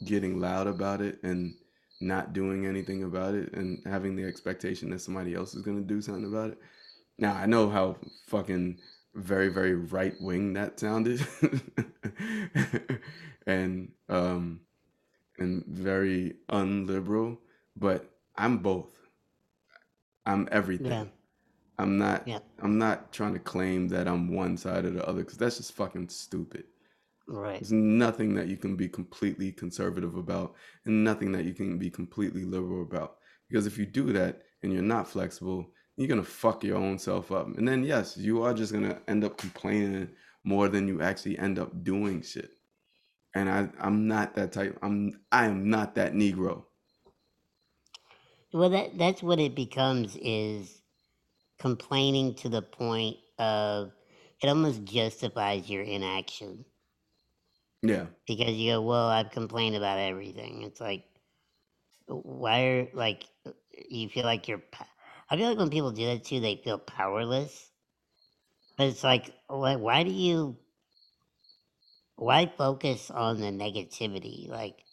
[0.05, 1.55] getting loud about it and
[2.01, 5.95] not doing anything about it and having the expectation that somebody else is going to
[5.95, 6.59] do something about it.
[7.19, 7.97] Now, I know how
[8.27, 8.79] fucking
[9.15, 11.25] very very right wing that sounded.
[13.47, 14.61] and um
[15.39, 17.39] and very unliberal,
[17.77, 18.91] but I'm both.
[20.27, 20.87] I'm everything.
[20.87, 21.05] Yeah.
[21.79, 22.39] I'm not Yeah.
[22.61, 25.73] I'm not trying to claim that I'm one side or the other because that's just
[25.73, 26.65] fucking stupid.
[27.27, 27.61] Right.
[27.61, 31.91] There's nothing that you can be completely conservative about and nothing that you can be
[31.91, 33.17] completely liberal about.
[33.49, 37.33] Because if you do that and you're not flexible, you're gonna fuck your own self
[37.33, 37.47] up.
[37.57, 40.11] And then yes, you are just gonna end up complaining
[40.45, 42.51] more than you actually end up doing shit.
[43.35, 44.79] And I I'm not that type.
[44.83, 46.65] I'm I am not that Negro.
[48.53, 50.83] Well, that that's what it becomes is
[51.59, 53.93] complaining to the point of
[54.43, 56.65] it almost justifies your inaction
[57.85, 58.07] Yeah.
[58.27, 61.05] because you go, "Well, I've complained about everything." It's like,
[62.07, 63.25] why are like
[63.89, 64.63] you feel like you're?
[65.31, 67.73] I feel like when people do that too, they feel powerless.
[68.77, 70.59] But it's like, why, why do you?
[72.17, 74.49] Why focus on the negativity?
[74.49, 74.85] Like,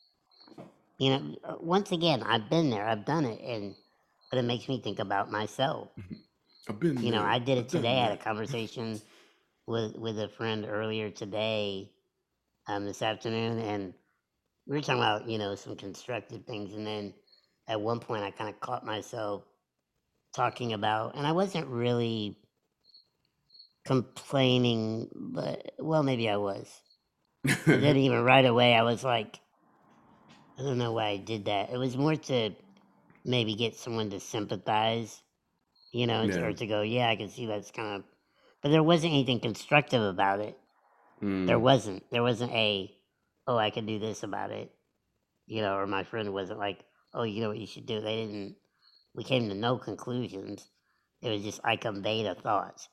[0.98, 3.76] you know, uh, once again, I've been there, I've done it, and
[4.30, 5.90] but it makes me think about myself.
[6.68, 7.22] I've been You know.
[7.24, 8.00] I did it today.
[8.00, 9.02] I had a conversation
[9.68, 11.94] with with a friend earlier today,
[12.68, 13.94] um, this afternoon, and
[14.68, 17.14] we were talking about you know some constructive things, and then
[17.68, 19.44] at one point I kind of caught myself
[20.34, 22.38] talking about, and I wasn't really
[23.86, 26.68] complaining, but well, maybe I was.
[27.44, 29.40] But then even right away, I was like,
[30.58, 31.72] I don't know why I did that.
[31.72, 32.52] It was more to
[33.26, 35.22] maybe get someone to sympathize,
[35.92, 36.38] you know, yeah.
[36.38, 38.04] or to go, yeah, I can see that's kind of,
[38.62, 40.58] but there wasn't anything constructive about it.
[41.46, 41.62] There Mm.
[41.62, 42.04] wasn't.
[42.12, 42.92] There wasn't a,
[43.48, 44.72] oh, I can do this about it,
[45.48, 48.02] you know, or my friend wasn't like, oh, you know what you should do.
[48.02, 48.56] They didn't.
[49.16, 50.70] We came to no conclusions.
[51.22, 52.88] It was just I conveyed a thought.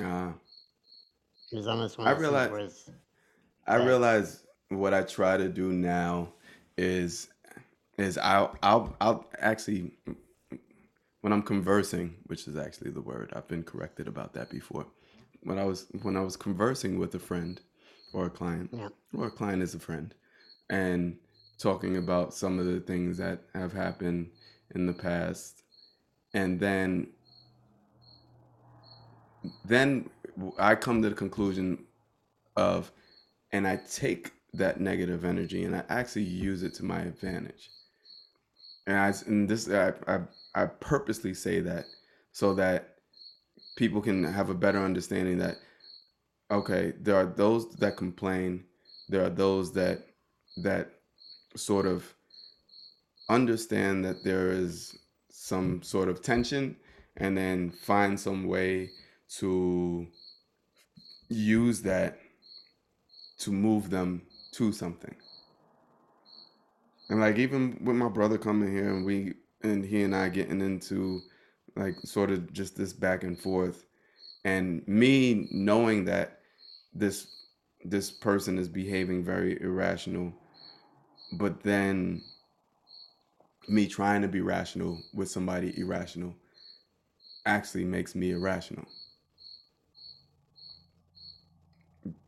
[0.00, 0.34] Ah.
[1.52, 2.90] It was almost one I of those realize where it's
[3.66, 3.86] I that.
[3.86, 6.30] realize what I try to do now
[6.76, 7.28] is
[7.98, 9.92] is I'll I'll I'll actually
[11.22, 14.86] when I'm conversing, which is actually the word, I've been corrected about that before.
[15.44, 17.60] When I was when I was conversing with a friend
[18.12, 18.88] or a client, Yeah.
[19.14, 20.14] or a client is a friend,
[20.70, 21.18] and
[21.58, 24.30] talking about some of the things that have happened
[24.74, 25.62] in the past,
[26.34, 27.08] and then
[29.66, 30.10] then
[30.58, 31.84] I come to the conclusion
[32.56, 32.90] of,
[33.52, 37.70] and I take that negative energy and I actually use it to my advantage.
[38.86, 40.20] And I and this I I,
[40.54, 41.86] I purposely say that
[42.32, 42.93] so that
[43.76, 45.56] people can have a better understanding that
[46.50, 48.64] okay, there are those that complain,
[49.08, 50.06] there are those that
[50.58, 50.90] that
[51.56, 52.14] sort of
[53.28, 54.96] understand that there is
[55.30, 56.76] some sort of tension
[57.16, 58.90] and then find some way
[59.28, 60.06] to
[61.28, 62.18] use that
[63.38, 65.14] to move them to something.
[67.08, 70.60] And like even with my brother coming here and we and he and I getting
[70.60, 71.20] into
[71.76, 73.84] like sort of just this back and forth.
[74.44, 76.40] And me knowing that
[76.94, 77.26] this
[77.84, 80.32] this person is behaving very irrational
[81.38, 82.22] but then
[83.68, 86.34] me trying to be rational with somebody irrational
[87.46, 88.86] actually makes me irrational.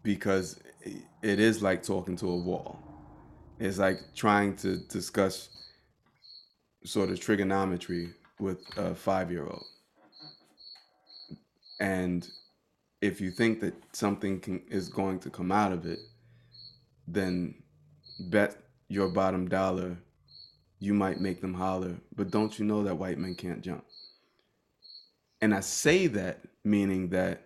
[0.03, 0.61] Because
[1.23, 2.79] it is like talking to a wall.
[3.59, 5.49] It's like trying to discuss
[6.85, 9.67] sort of trigonometry with a five year old
[11.81, 12.29] and
[13.01, 15.99] if you think that something can, is going to come out of it
[17.07, 17.55] then
[18.31, 18.57] bet
[18.89, 19.97] your bottom dollar
[20.79, 23.85] you might make them holler but don't you know that white men can't jump?
[25.41, 27.43] And i say that meaning that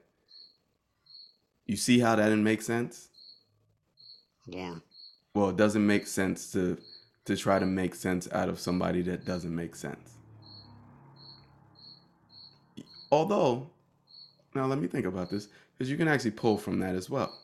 [1.66, 3.08] you see how that didn't make sense?
[4.46, 4.76] Yeah.
[5.34, 6.78] well it doesn't make sense to
[7.26, 10.19] to try to make sense out of somebody that doesn't make sense
[13.10, 13.70] although
[14.54, 17.38] now let me think about this because you can actually pull from that as well.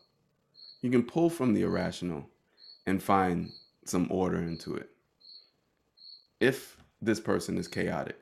[0.82, 2.28] You can pull from the irrational
[2.86, 3.50] and find
[3.84, 4.90] some order into it.
[6.40, 8.18] If this person is chaotic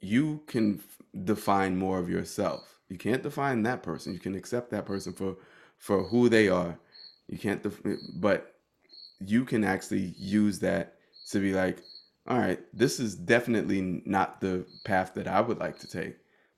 [0.00, 2.80] you can f- define more of yourself.
[2.88, 4.12] You can't define that person.
[4.12, 5.36] You can accept that person for
[5.78, 6.78] for who they are.
[7.28, 7.82] You can't def-
[8.16, 8.56] but
[9.20, 10.96] you can actually use that
[11.30, 11.82] to be like
[12.28, 16.16] all right this is definitely not the path that i would like to take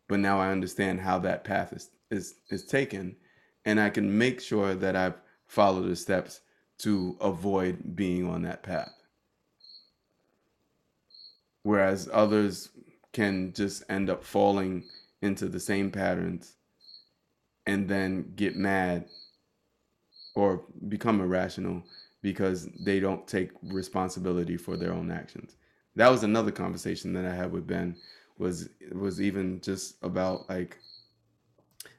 [0.09, 3.17] but now i understand how that path is is is taken,
[3.65, 5.15] and I can make sure that I
[5.47, 6.41] follow the steps
[6.79, 8.93] to avoid being on that path.
[11.63, 12.71] Whereas others
[13.13, 14.85] can just end up falling
[15.21, 16.55] into the same patterns
[17.67, 19.07] and then get mad
[20.35, 21.83] or become irrational
[22.23, 25.57] because they don't take responsibility for their own actions.
[25.97, 27.97] That was another conversation that I had with Ben
[28.39, 30.79] was was even just about like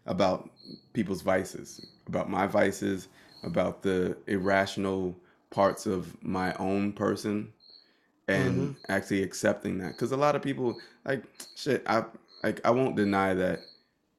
[0.05, 0.49] about
[0.93, 3.07] people's vices, about my vices,
[3.43, 5.15] about the irrational
[5.49, 7.51] parts of my own person
[8.27, 11.23] and hmm actually accepting that cuz a lot of people like
[11.55, 12.05] shit I
[12.43, 13.61] like I won't deny that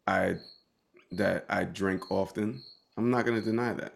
[0.07, 0.37] I
[1.13, 2.63] that I drink often.
[2.97, 3.95] I'm not going to deny that.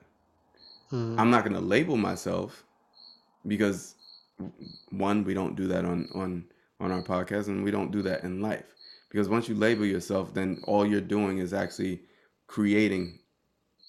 [0.90, 2.64] hmm I'm not going to label myself
[3.46, 3.95] because
[4.90, 6.44] one we don't do that on on
[6.80, 8.74] on our podcast and we don't do that in life.
[9.08, 12.02] Because once you label yourself then all you're doing is actually
[12.46, 13.18] creating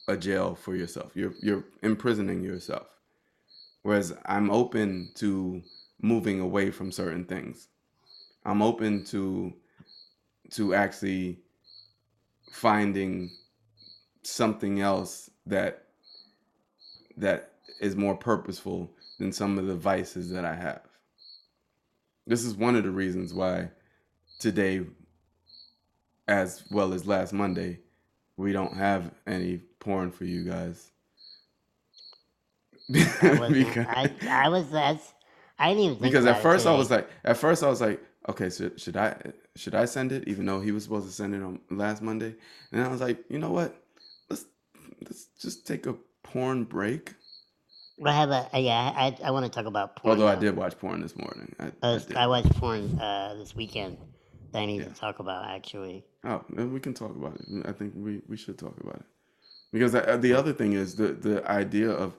[0.07, 1.11] a jail for yourself.
[1.15, 2.87] You're you're imprisoning yourself.
[3.83, 5.61] Whereas I'm open to
[6.01, 7.67] moving away from certain things.
[8.45, 9.53] I'm open to
[10.51, 11.39] to actually
[12.51, 13.29] finding
[14.23, 15.83] something else that
[17.17, 20.82] that is more purposeful than some of the vices that I have.
[22.26, 23.70] This is one of the reasons why
[24.39, 24.82] today,
[26.28, 27.80] as well as last Monday,
[28.36, 30.91] we don't have any porn for you guys.
[32.95, 34.70] I because I I was.
[34.70, 35.13] That's.
[35.59, 38.01] I didn't even think because at first I was like, at first I was like,
[38.30, 39.15] okay, so should I
[39.55, 40.28] should I send it?
[40.28, 42.36] Even though he was supposed to send it on last Monday,
[42.72, 43.76] and I was like, you know what?
[44.30, 44.45] Let's
[45.01, 47.13] let's just take a porn break.
[48.03, 48.49] I have a.
[48.53, 50.41] uh, Yeah, I I want to talk about porn Although I though.
[50.41, 52.15] did watch porn this morning, I, I I did.
[52.17, 53.97] I watched porn uh this weekend
[54.51, 54.89] that I need Yeah.
[54.89, 56.05] to talk about actually.
[56.23, 57.65] Oh, then we can talk about it.
[57.65, 59.05] I think we, we should talk about it
[59.71, 62.15] because uh, the other thing is the the idea of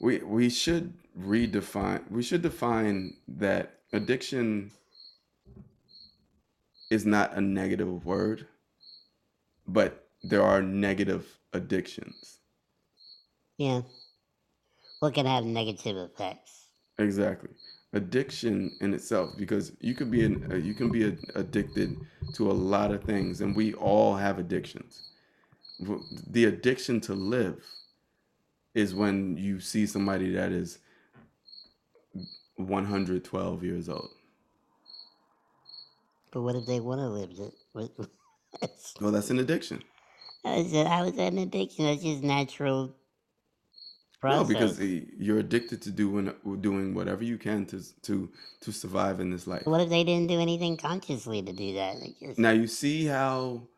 [0.00, 4.70] we we should redefine we should define that addiction
[6.90, 8.46] is not a negative word,
[9.66, 12.38] but there are negative addictions.
[13.58, 13.82] Yeah,
[15.04, 16.68] what can have negative effects?
[16.98, 17.50] Exactly.
[17.92, 21.94] Addiction in itself, because you could be an, uh, you can be a, addicted
[22.32, 25.10] to a lot of things, and we all have addictions.
[26.30, 27.62] The addiction to live
[28.74, 30.78] is when you see somebody that is
[32.56, 34.08] 112 years old.
[36.32, 37.52] But what if they want to live it?
[37.72, 37.94] What-
[38.58, 39.82] That's- Well, that's an addiction.
[40.46, 41.84] I said I was an addiction.
[41.84, 42.94] That's just natural
[44.24, 48.30] No, because you're addicted to doing doing whatever you can to to
[48.62, 49.66] to survive in this life.
[49.66, 51.96] What if they didn't do anything consciously to do that?
[52.20, 53.68] Just Now you see how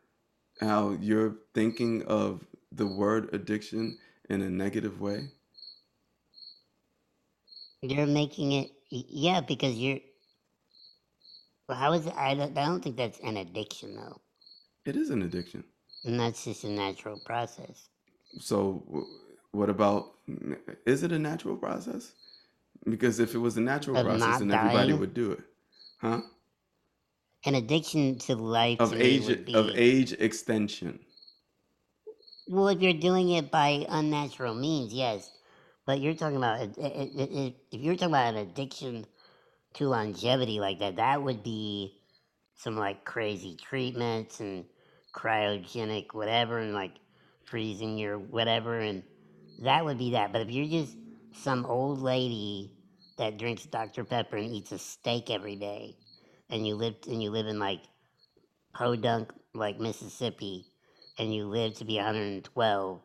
[0.60, 3.98] how you're thinking of the word addiction
[4.30, 5.28] in a negative way.
[7.82, 8.70] you're making it.
[8.92, 10.00] y- Yeah, because you're.
[11.68, 12.14] Well, how is it?
[12.16, 14.20] I don't, I don't think that's an addiction though,
[14.84, 15.64] It is an addiction.
[16.04, 17.88] and that's just a natural process.
[18.40, 19.06] So w-
[19.56, 20.14] what about
[20.86, 22.14] is it a natural process?
[22.84, 25.00] Because if it was a natural Of process, not then everybody dying.
[25.00, 25.44] would do it,
[26.00, 26.22] huh?
[27.46, 31.00] An addiction to life Of to me age would of be age extension.
[32.48, 35.30] well, if you're doing it by unnatural means, yes.
[35.86, 39.06] But you're talking about if you're talking about an addiction
[39.74, 41.94] to longevity like that, that would be
[42.56, 44.66] some like crazy treatments and
[45.14, 46.96] cryogenic whatever and like
[47.44, 49.04] freezing your whatever and
[49.62, 50.32] that would be that.
[50.32, 50.96] But if you're just
[51.32, 52.72] some old lady
[53.18, 54.04] that drinks Dr.
[54.04, 55.96] Pepper and eats a steak every day
[56.50, 57.80] and you live and you live in like
[58.74, 60.66] Podunk like Mississippi
[61.18, 63.00] and you live to be 112,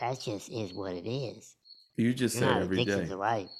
[0.00, 1.56] that just is what it is.
[1.96, 3.50] You just You're said every to life.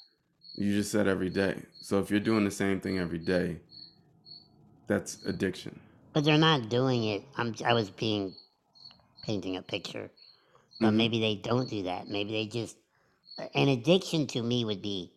[0.56, 1.62] You just said every day.
[1.80, 3.58] So if you're doing the same thing every day,
[4.86, 5.80] that's addiction.
[6.12, 7.22] But they're not doing it.
[7.36, 8.34] I'm I was being
[9.24, 10.10] painting a picture.
[10.80, 12.08] But hmm maybe they don't do that.
[12.08, 12.76] Maybe they just
[13.54, 15.12] an addiction to me would be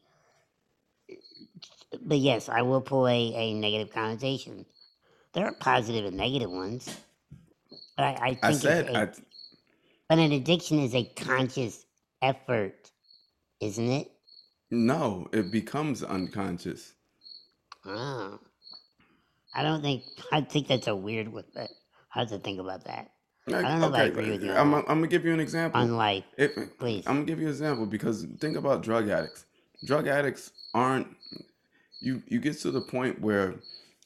[2.01, 4.65] but yes, I will pull a, a negative connotation.
[5.33, 6.99] There are positive and negative ones.
[7.97, 9.11] But I, I I think it's said a I
[10.09, 11.85] but an addiction is a conscious
[12.21, 12.91] effort,
[13.61, 14.11] isn't it?
[14.71, 16.95] no, it becomes unconscious.
[17.85, 18.39] Oh.
[19.53, 21.71] I don't think I think that's a weird one, but
[22.15, 23.11] I have to think about that.
[23.47, 24.87] I Like, don't know if I okay, agree with you I'm, I'm that.
[24.87, 25.81] gonna give you an example.
[25.81, 27.03] On life, If please.
[27.07, 29.45] I'm gonna give you an example because think about drug addicts.
[29.85, 31.07] Drug addicts aren't
[31.99, 32.23] you.
[32.27, 33.55] You get to the point where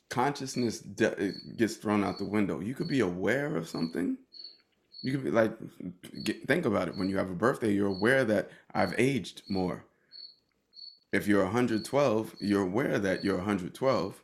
[0.10, 2.60] consciousness de- it gets thrown out the window.
[2.62, 4.18] You could be aware of something,
[5.02, 5.54] You could be like,
[6.24, 6.98] get, think about it.
[6.98, 9.86] When you have a birthday, you're aware that I've aged more.
[11.14, 14.24] If you're 112, you're aware that you're 112.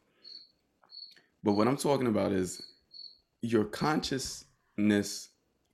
[1.44, 2.62] But what I'm talking about is
[3.42, 3.66] your
[4.82, 5.30] consciousness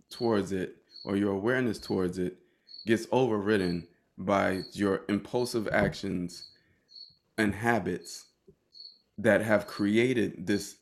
[0.10, 2.38] towards it or your awareness towards it
[2.86, 3.88] gets overridden
[4.18, 6.50] by your impulsive actions
[7.38, 8.26] and habits
[9.18, 10.78] that have created this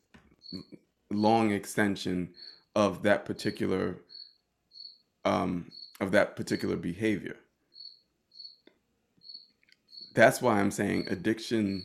[1.10, 2.30] long extension
[2.74, 3.98] of that particular
[5.24, 5.70] um,
[6.00, 7.36] of that particular behavior.
[10.14, 11.82] That's why I'm saying addiction,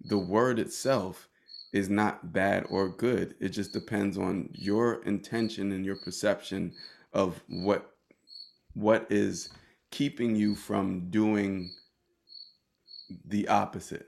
[0.00, 1.28] the word itself,
[1.74, 3.34] is not bad or good.
[3.40, 6.72] It just depends on your intention and your perception
[7.12, 7.90] of what
[8.74, 9.50] what is
[9.90, 11.72] keeping you from doing
[13.26, 14.06] the opposite.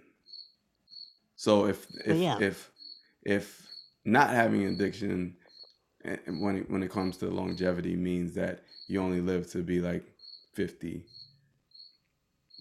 [1.34, 2.38] So if if yeah.
[2.40, 2.70] if
[3.24, 3.66] if
[4.04, 5.36] not having addiction
[6.04, 9.80] eh, when it, when it comes to longevity means that you only live to be
[9.80, 10.04] like
[10.54, 11.04] 50,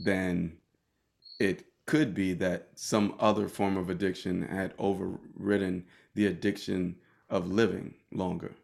[0.04, 0.58] then
[1.40, 7.96] it could be that some other form of addiction had overridden the addiction of living
[8.12, 8.56] longer.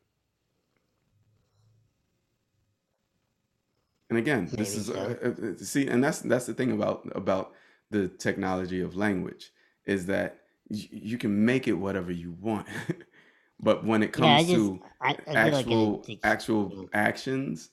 [4.09, 4.89] And again, this is so.
[4.89, 7.53] uh, uh, uh, see, and that's that's the thing about about
[7.91, 9.51] the technology of language
[9.85, 12.67] is that y- you can make it whatever you want,
[13.59, 17.71] but when it Yeah, comes just to I, I feel like actual actual actions,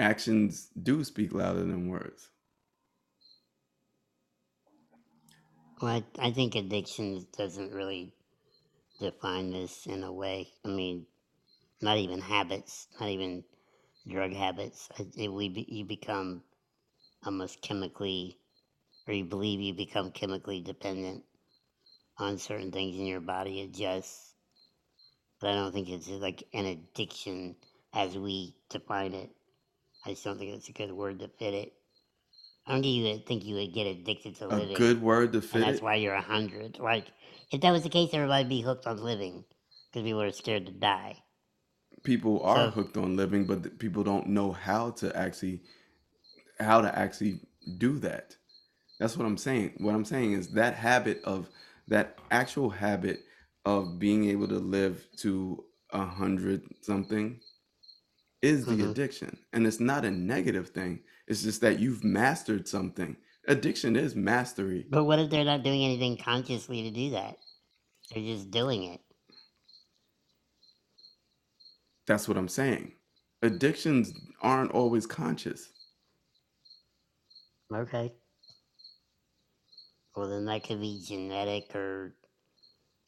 [0.00, 2.29] actions do speak louder than words.
[5.80, 8.12] Well, I, I think addiction doesn't really
[9.00, 10.48] define this in a way.
[10.64, 11.06] I mean,
[11.82, 13.44] not even habits, not even
[14.08, 14.88] drug habits.
[15.16, 16.44] It, we you become
[17.24, 18.38] almost chemically,
[19.08, 21.24] or you believe you become chemically dependent
[22.18, 23.62] on certain things in your body.
[23.62, 24.34] Adjusts,
[25.40, 27.56] but I don't think it's like an addiction
[27.94, 29.30] as we define it.
[30.06, 31.79] I just don't think it's a good word to fit it.
[32.66, 34.76] I don't think you would think you would get addicted to living.
[34.76, 35.54] A good word to fit.
[35.56, 35.82] and that's it.
[35.82, 36.78] why you're a hundred.
[36.78, 37.06] Like,
[37.52, 39.44] if that was the case, everybody'd be hooked on living
[39.92, 41.18] because people are scared to die.
[42.04, 45.62] People are So, hooked on living, but people don't know how to actually
[46.60, 47.40] how to actually
[47.78, 48.36] do that.
[48.98, 49.74] That's what I'm saying.
[49.78, 51.48] What I'm saying is that habit of
[51.88, 53.20] that actual habit
[53.66, 57.40] of being able to live to a hundred something
[58.42, 59.38] is the hmm addiction.
[59.52, 61.00] And it's not a negative thing.
[61.30, 63.16] It's just that you've mastered something.
[63.46, 64.84] Addiction is mastery.
[64.90, 67.36] but what if they're not doing anything consciously to do that?
[68.10, 69.00] They're just doing it.
[72.08, 72.94] That's what I'm saying.
[73.42, 74.12] Addictions
[74.42, 75.70] aren't always conscious.
[77.72, 78.12] Okay.
[80.16, 82.16] Well, then that could be genetic or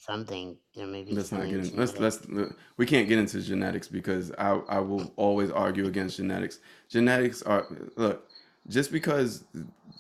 [0.03, 0.57] something.
[0.75, 1.77] There may be Let's not get in.
[1.77, 2.27] Let's let's.
[2.77, 6.59] We can't get into genetics because I I will always argue against genetics.
[6.89, 8.29] Genetics are look.
[8.69, 9.45] Just because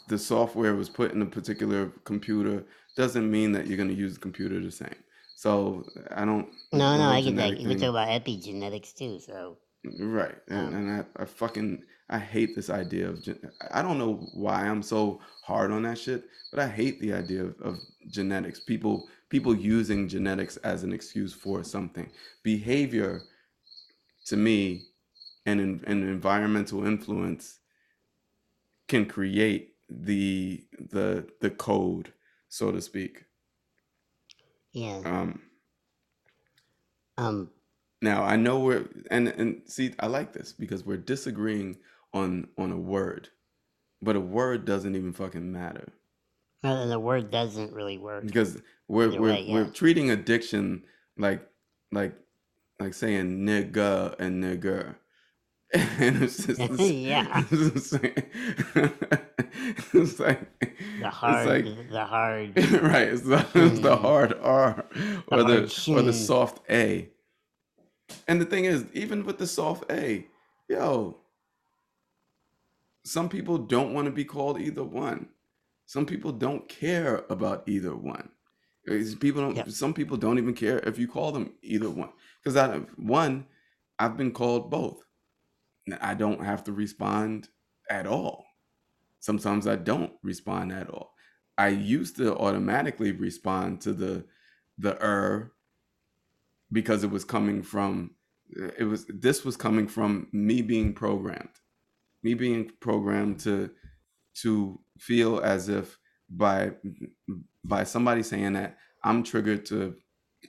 [0.08, 2.64] the software was put in a particular computer
[2.96, 4.94] doesn't mean that you're going to use the computer the same.
[5.36, 6.48] So I don't.
[6.72, 7.56] No, no, I get that.
[7.56, 9.18] genetic We talk about epigenetics too.
[9.18, 9.58] So,
[9.98, 10.36] Right.
[10.48, 11.82] And, um, and I, I fucking
[12.12, 13.24] I hate this idea of
[13.72, 17.44] I don't know why I'm so hard on that shit, but I hate the idea
[17.44, 18.60] of, of genetics.
[18.60, 22.10] People people using genetics as an excuse for something.
[22.44, 23.22] Behavior
[24.26, 24.86] to me
[25.46, 27.60] and an environmental influence
[28.88, 32.12] can create the the the code,
[32.48, 33.24] so to speak.
[34.72, 35.04] yeah.
[35.04, 35.42] Um
[37.18, 37.50] Um,
[38.02, 41.78] Now I know we're and and see I like this because we're disagreeing
[42.12, 43.28] on on a word,
[44.00, 45.92] but a word doesn't even fucking matter
[46.62, 49.46] well, the word doesn't really work because we're either we're way.
[49.50, 50.84] we're treating addiction
[51.18, 51.46] like
[51.90, 52.14] like
[52.78, 54.94] like saying nigga and nigger,
[55.74, 57.44] and it's just it's, yeah.
[57.50, 58.32] it's, like,
[59.92, 60.68] it's like
[61.00, 65.22] The it's hard, like the hard, right it's the, it's the mm, hard R the
[65.32, 67.08] or the or the soft A.
[68.28, 70.26] And the thing is, even with the soft A,
[70.68, 71.16] yo,
[73.04, 75.28] some people don't want to be called either one.
[75.86, 78.30] Some people don't care about either one.
[78.86, 79.56] It's- People don't.
[79.56, 79.70] Yep.
[79.70, 82.10] Some people don't even care if you call them either one.
[82.42, 83.46] Because out of one,
[83.98, 85.04] I've been called both.
[86.00, 87.48] I don't have to respond
[87.90, 88.46] at all.
[89.20, 91.14] Sometimes I don't respond at all.
[91.58, 94.24] I used to automatically respond to the
[94.78, 95.52] the er
[96.72, 98.12] because it was coming from
[98.50, 101.60] it was this was coming from me being programmed
[102.22, 103.70] me being programmed to
[104.34, 105.98] to feel as if
[106.30, 106.72] by
[107.64, 109.96] by somebody saying that i'm triggered to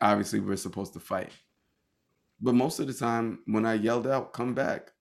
[0.02, 1.32] obviously we're supposed to fight
[2.42, 4.94] But most of the time, when I yelled out, "Come back,"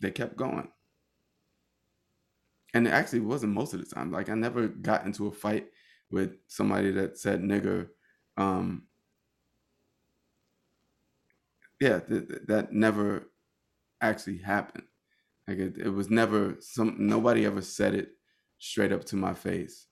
[0.00, 0.72] they kept going.
[2.74, 4.10] And it actually wasn't most of the time.
[4.12, 5.68] Like I never got into a fight
[6.10, 7.88] with somebody that said nigger.
[8.36, 8.88] Um,
[11.80, 13.30] yeah, th- th- that never
[14.00, 14.86] actually happened.
[15.48, 16.96] Like it, it was never some.
[16.98, 18.10] Nobody ever said it
[18.58, 19.86] straight up to my face.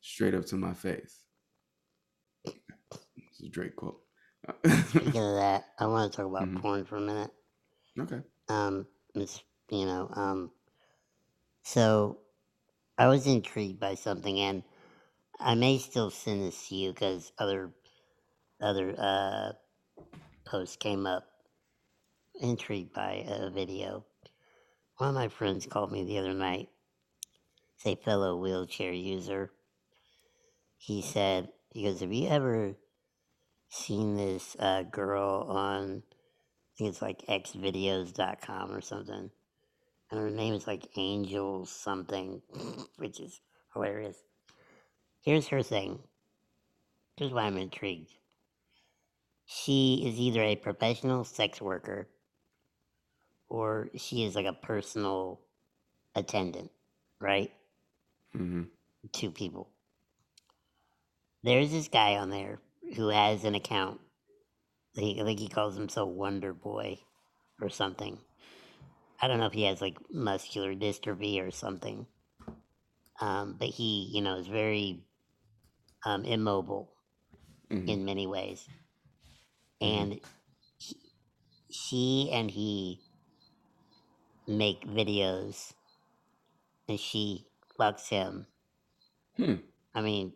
[0.00, 1.24] Straight up to my face.
[3.16, 4.00] It's a Drake quote.
[4.80, 6.56] Speaking of that, I want to talk about Mhm.
[6.56, 7.30] porn for a minute.
[7.98, 8.22] okay.
[8.48, 10.52] Um, it's you know, um,
[11.62, 12.18] so
[12.98, 14.64] I was intrigued by something, and
[15.40, 17.72] I may still send this to you because other
[18.60, 19.52] other uh,
[20.46, 21.24] posts came up.
[22.40, 24.06] Intrigued by a video.
[24.98, 26.68] One of my friends called me the other night.
[27.76, 29.50] It's a fellow wheelchair user.
[30.76, 32.74] He said, "He goes, have you ever
[33.68, 36.02] seen this uh, girl on?
[36.04, 39.30] I think it's like xvideos.com or something."
[40.10, 42.42] and her name is like Angel something,
[42.96, 43.40] which is
[43.72, 44.16] hilarious.
[45.20, 45.98] Here's her thing.
[47.16, 48.12] Here's why I'm intrigued.
[49.44, 52.08] She is either a professional sex worker
[53.48, 55.40] or she is like a personal
[56.14, 56.70] attendant,
[57.20, 57.50] right?
[58.32, 58.64] hmm
[59.12, 59.70] Two people.
[61.42, 62.58] There's this guy on there
[62.96, 64.00] who has an account.
[64.94, 66.98] He, I think he calls himself Wonder Boy
[67.60, 68.18] or something.
[69.20, 72.06] I don't know if he has like muscular dystrophy or something.
[73.20, 75.04] Um, but he, you know, is very
[76.04, 76.92] um, immobile
[77.70, 78.68] hmm in many ways.
[79.82, 79.86] Mhm.
[79.88, 80.20] And
[80.78, 80.96] he,
[81.70, 83.00] she and he
[84.48, 85.74] make videos
[86.88, 87.46] and she
[87.78, 88.46] fucks him.
[89.36, 89.54] Hmm.
[89.94, 90.34] I mean,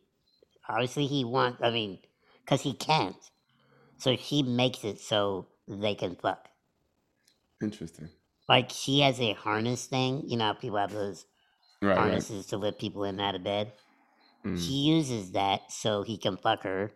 [0.69, 2.01] obviously he wants, I mean,
[2.45, 3.17] because he can't.
[3.99, 6.51] So she makes it so they can fuck.
[7.63, 8.11] Interesting.
[8.49, 10.29] Like she has a harness thing.
[10.29, 11.27] You know how people have those
[11.81, 11.97] Right.
[11.97, 11.99] Right.
[11.99, 13.75] harnesses to lift people in and out of bed?
[14.45, 14.59] Mhm.
[14.59, 16.95] He uses that so he can fuck her.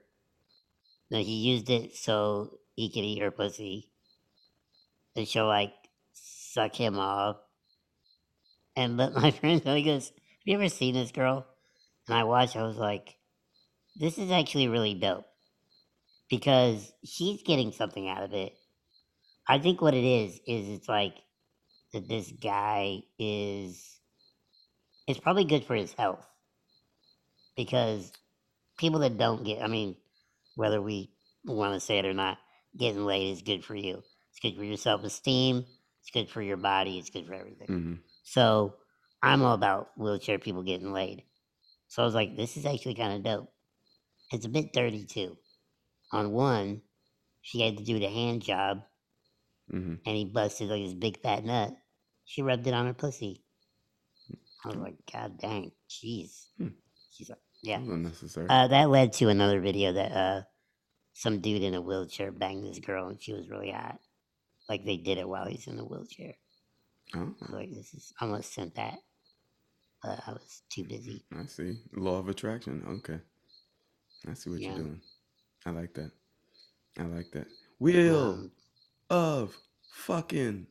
[1.11, 3.91] No, he used it so he could eat her pussy.
[5.17, 5.86] And she'll like
[6.57, 7.37] suck him off.
[8.75, 11.47] And but my friend he goes, Have you ever seen this girl?
[12.09, 13.17] And I watched, I was like,
[13.95, 15.27] This is actually really dope.
[16.29, 18.53] Because she's getting something out of it.
[19.47, 21.15] I think what it is, is it's like
[21.93, 24.01] that this guy is
[25.07, 26.27] it's probably good for his health
[27.57, 28.13] because
[28.77, 29.97] people that don't get i mean
[30.57, 31.11] whether we
[31.45, 32.39] want to say it or not
[32.77, 35.65] getting laid is good for you it's good for your self-esteem
[36.07, 37.67] it's good for your body it's good for everything.
[37.67, 38.75] Hmm so
[39.23, 41.23] i'm all about wheelchair people getting laid.
[41.89, 43.53] So i was like this is actually kind of dope.
[44.33, 45.37] It's a bit dirty too.
[46.13, 46.83] On one
[47.43, 48.83] she had to do the hand job
[49.71, 51.73] hmm and he busted like his big fat nut.
[52.25, 53.43] She rubbed it on her pussy.
[54.65, 56.47] I was like god dang jeez.
[56.59, 56.69] Hmm.
[57.13, 57.79] she's like yeah.
[57.79, 58.47] Unnecessary.
[58.49, 60.43] uh, that led to another video that uh,
[61.15, 63.99] some dude in a wheelchair banged this girl and she was really hot.
[64.69, 66.35] Like they did it while he's in the wheelchair.
[67.15, 68.99] oh, I was like, this is, almost sent that.
[70.03, 71.25] But I was too busy.
[71.37, 71.79] I see.
[71.95, 72.83] Law of attraction.
[72.89, 73.19] Okay.
[74.29, 74.71] I see what Yeah.
[74.71, 75.01] you're doing.
[75.65, 76.11] I like that.
[76.99, 77.47] I like that.
[77.79, 78.51] Wheel Um,
[79.11, 79.57] of
[79.93, 80.67] fucking.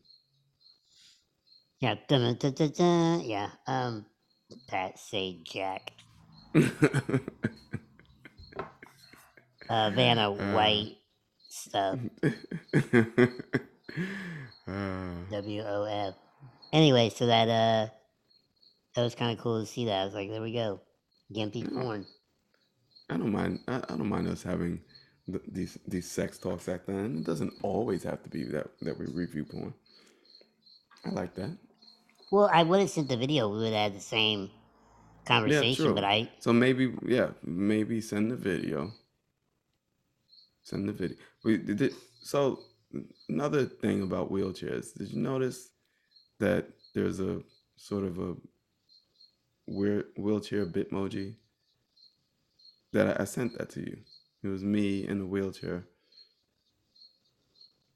[1.79, 3.49] yeah, dun, dun, dun, dun, yeah.
[3.67, 4.05] Um,
[4.67, 5.89] Pat Sajak.
[9.67, 10.53] Uh, Vanna Uh.
[10.53, 10.97] White
[11.49, 11.97] stuff.
[14.67, 16.15] uh, W O F.
[16.73, 17.91] Anyway, so that uh,
[18.95, 20.01] that was kind of cool to see that.
[20.01, 20.81] I was like, there we go,
[21.33, 21.81] gimpy Yeah.
[21.81, 22.05] porn.
[23.09, 23.59] I don't mind.
[23.67, 24.81] I, I don't mind us having
[25.27, 27.19] th- these these sex talks at the end.
[27.19, 29.73] It doesn't always have to be that that we review porn.
[31.05, 31.55] I like that.
[32.31, 33.47] Well, I would have sent the video.
[33.49, 34.49] We would have had the same
[35.25, 36.09] conversation, but true.
[36.09, 38.91] I So maybe, yeah, maybe send the video.
[40.63, 41.17] Send the video.
[41.43, 41.93] We did.
[42.23, 42.59] So
[43.29, 44.93] another thing about wheelchairs.
[44.93, 45.69] Did you notice
[46.39, 47.41] that there's a
[47.75, 48.35] sort of a
[49.67, 51.35] weird wheelchair bitmoji?
[52.93, 53.97] That I, I sent that to you.
[54.43, 55.85] It was me in a wheelchair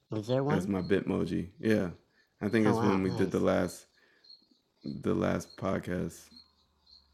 [0.09, 0.71] was there one.
[0.71, 1.49] my bitmoji.
[1.59, 1.89] Yeah,
[2.41, 3.85] I think Oh, it's wow, when we did the last
[4.83, 6.19] the last podcast.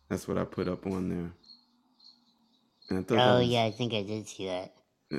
[0.10, 1.32] That's what I put up on there.
[2.90, 4.74] And I thought Oh was, yeah, I think I did see that.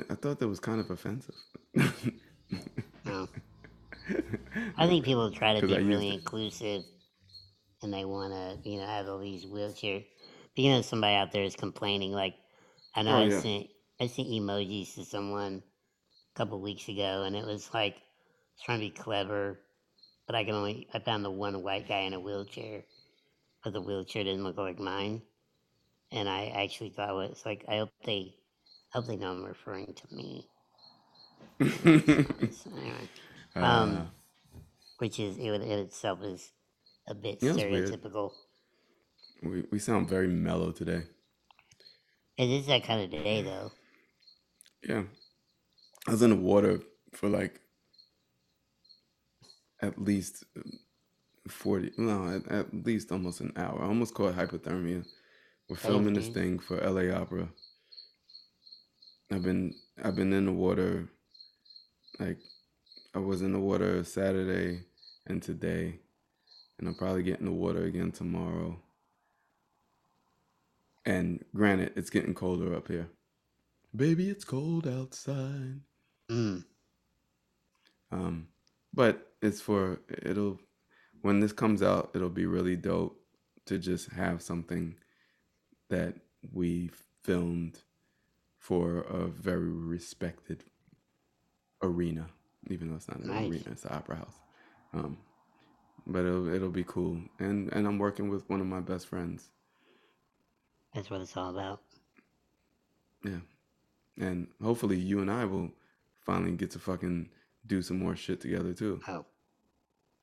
[0.09, 1.35] I thought that was kind of offensive.
[4.77, 6.85] I think people try to be really inclusive,
[7.81, 10.01] and they want to, you know, have all these wheelchair.
[10.55, 12.11] But you know, somebody out there is complaining.
[12.11, 12.35] Like,
[12.95, 13.41] I know Oh, I yeah.
[13.41, 13.67] sent
[13.99, 15.63] I sent emojis to someone
[16.35, 19.59] a couple weeks ago, and it was like I was trying to be clever,
[20.27, 22.83] but I can only I found the one white guy in a wheelchair,
[23.63, 25.23] but the wheelchair didn't look like mine,
[26.11, 28.35] and I actually thought it was like I hope they
[28.93, 30.49] I hope they know I'm referring to me.
[32.49, 33.09] So anyway,
[33.57, 34.11] uh, um,
[34.99, 36.51] which is it in itself is
[37.07, 38.31] a bit yeah, stereotypical.
[39.43, 41.03] We we sound very mellow today.
[42.37, 43.71] It is that kind of day though.
[44.87, 45.03] Yeah,
[46.07, 46.81] I was in the water
[47.13, 47.61] for like
[49.81, 50.43] at least
[51.47, 53.81] forty, no, at, at least almost an hour.
[53.81, 55.05] I almost caught hypothermia.
[55.69, 57.49] We're filming this thing for LA Opera.
[59.31, 61.09] I've been I've been in the water
[62.19, 62.37] like
[63.17, 64.83] I was in the water Saturday
[65.25, 65.97] and today,
[66.77, 68.79] and I'll probably get in the water again tomorrow.
[71.03, 73.09] And granted, it's getting colder up here.
[73.95, 75.79] Baby, it's cold outside.
[76.29, 76.63] Mm.
[78.11, 78.49] Um,
[78.93, 80.59] but it's for it'll
[81.23, 83.19] when this comes out, it'll be really dope
[83.65, 84.93] to just have something
[85.89, 86.13] that
[86.53, 86.91] we
[87.23, 87.79] filmed
[88.59, 90.65] for a very respected
[91.81, 92.27] arena,
[92.69, 93.49] even though it's not an Nice.
[93.49, 94.39] arena, it's the opera house.
[94.93, 95.17] Um,
[96.05, 99.49] but it'll it'll be cool, and and I'm working with one of my best friends.
[100.93, 101.81] That's what it's all about.
[103.23, 103.39] Yeah,
[104.17, 105.71] and hopefully you and I will
[106.25, 107.29] finally get to fucking
[107.65, 109.01] do some more shit together too.
[109.07, 109.25] Oh,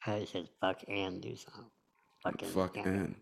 [0.07, 1.71] I said fuck and do something.
[2.23, 2.85] Fucking Fuck yeah.
[2.85, 3.15] and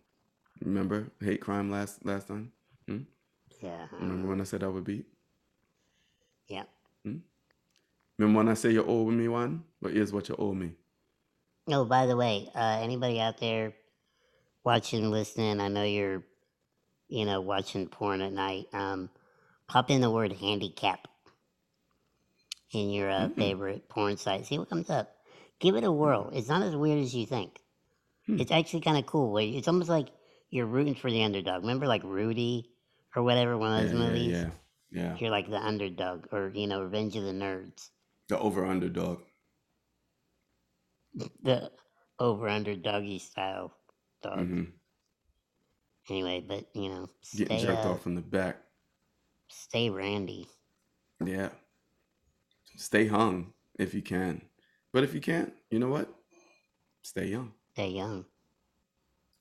[0.61, 2.53] remember hate crime last last time.
[2.87, 2.99] Hmm?
[3.61, 3.87] Yeah.
[3.93, 5.07] Remember when I said I would beat?
[6.49, 6.65] yeah.
[8.19, 9.65] Remember when I say you owe me one?
[9.81, 10.73] But here's what you owe me.
[11.69, 13.73] Oh, by the way, uh, anybody out there
[14.65, 16.23] watching, listening, I know you're,
[17.09, 18.67] you know, watching porn at night.
[18.73, 19.11] Um,
[19.69, 21.07] pop in the word handicap
[22.73, 23.37] in your uh, Mm.
[23.37, 24.47] favorite porn site.
[24.47, 25.15] See what comes up.
[25.61, 26.31] Give it a whirl.
[26.33, 27.61] It's not as weird as you think.
[28.27, 28.41] Hmm.
[28.41, 29.37] It's actually kind of cool.
[29.39, 30.09] It's almost like
[30.51, 31.63] you're rooting for the underdog.
[31.63, 32.71] Remember, like Rudy
[33.15, 34.33] or whatever, one of those yeah, movies?
[34.33, 34.51] yeah,
[34.91, 35.17] yeah.
[35.19, 37.91] You're like the underdog, or you know, Revenge of the Nerds.
[38.33, 39.21] The over underdog.
[41.43, 41.71] The
[42.19, 43.77] over under doggy style
[44.23, 44.49] dog.
[44.49, 44.65] hmm
[46.09, 48.57] Anyway, but you know, Getting jerked uh, off from the back.
[49.49, 50.49] stay randy.
[51.25, 51.51] Yeah.
[52.77, 54.43] Stay hung if you can.
[54.93, 56.09] But if you can't, you know what?
[57.03, 57.53] Stay young.
[57.75, 58.25] Stay young.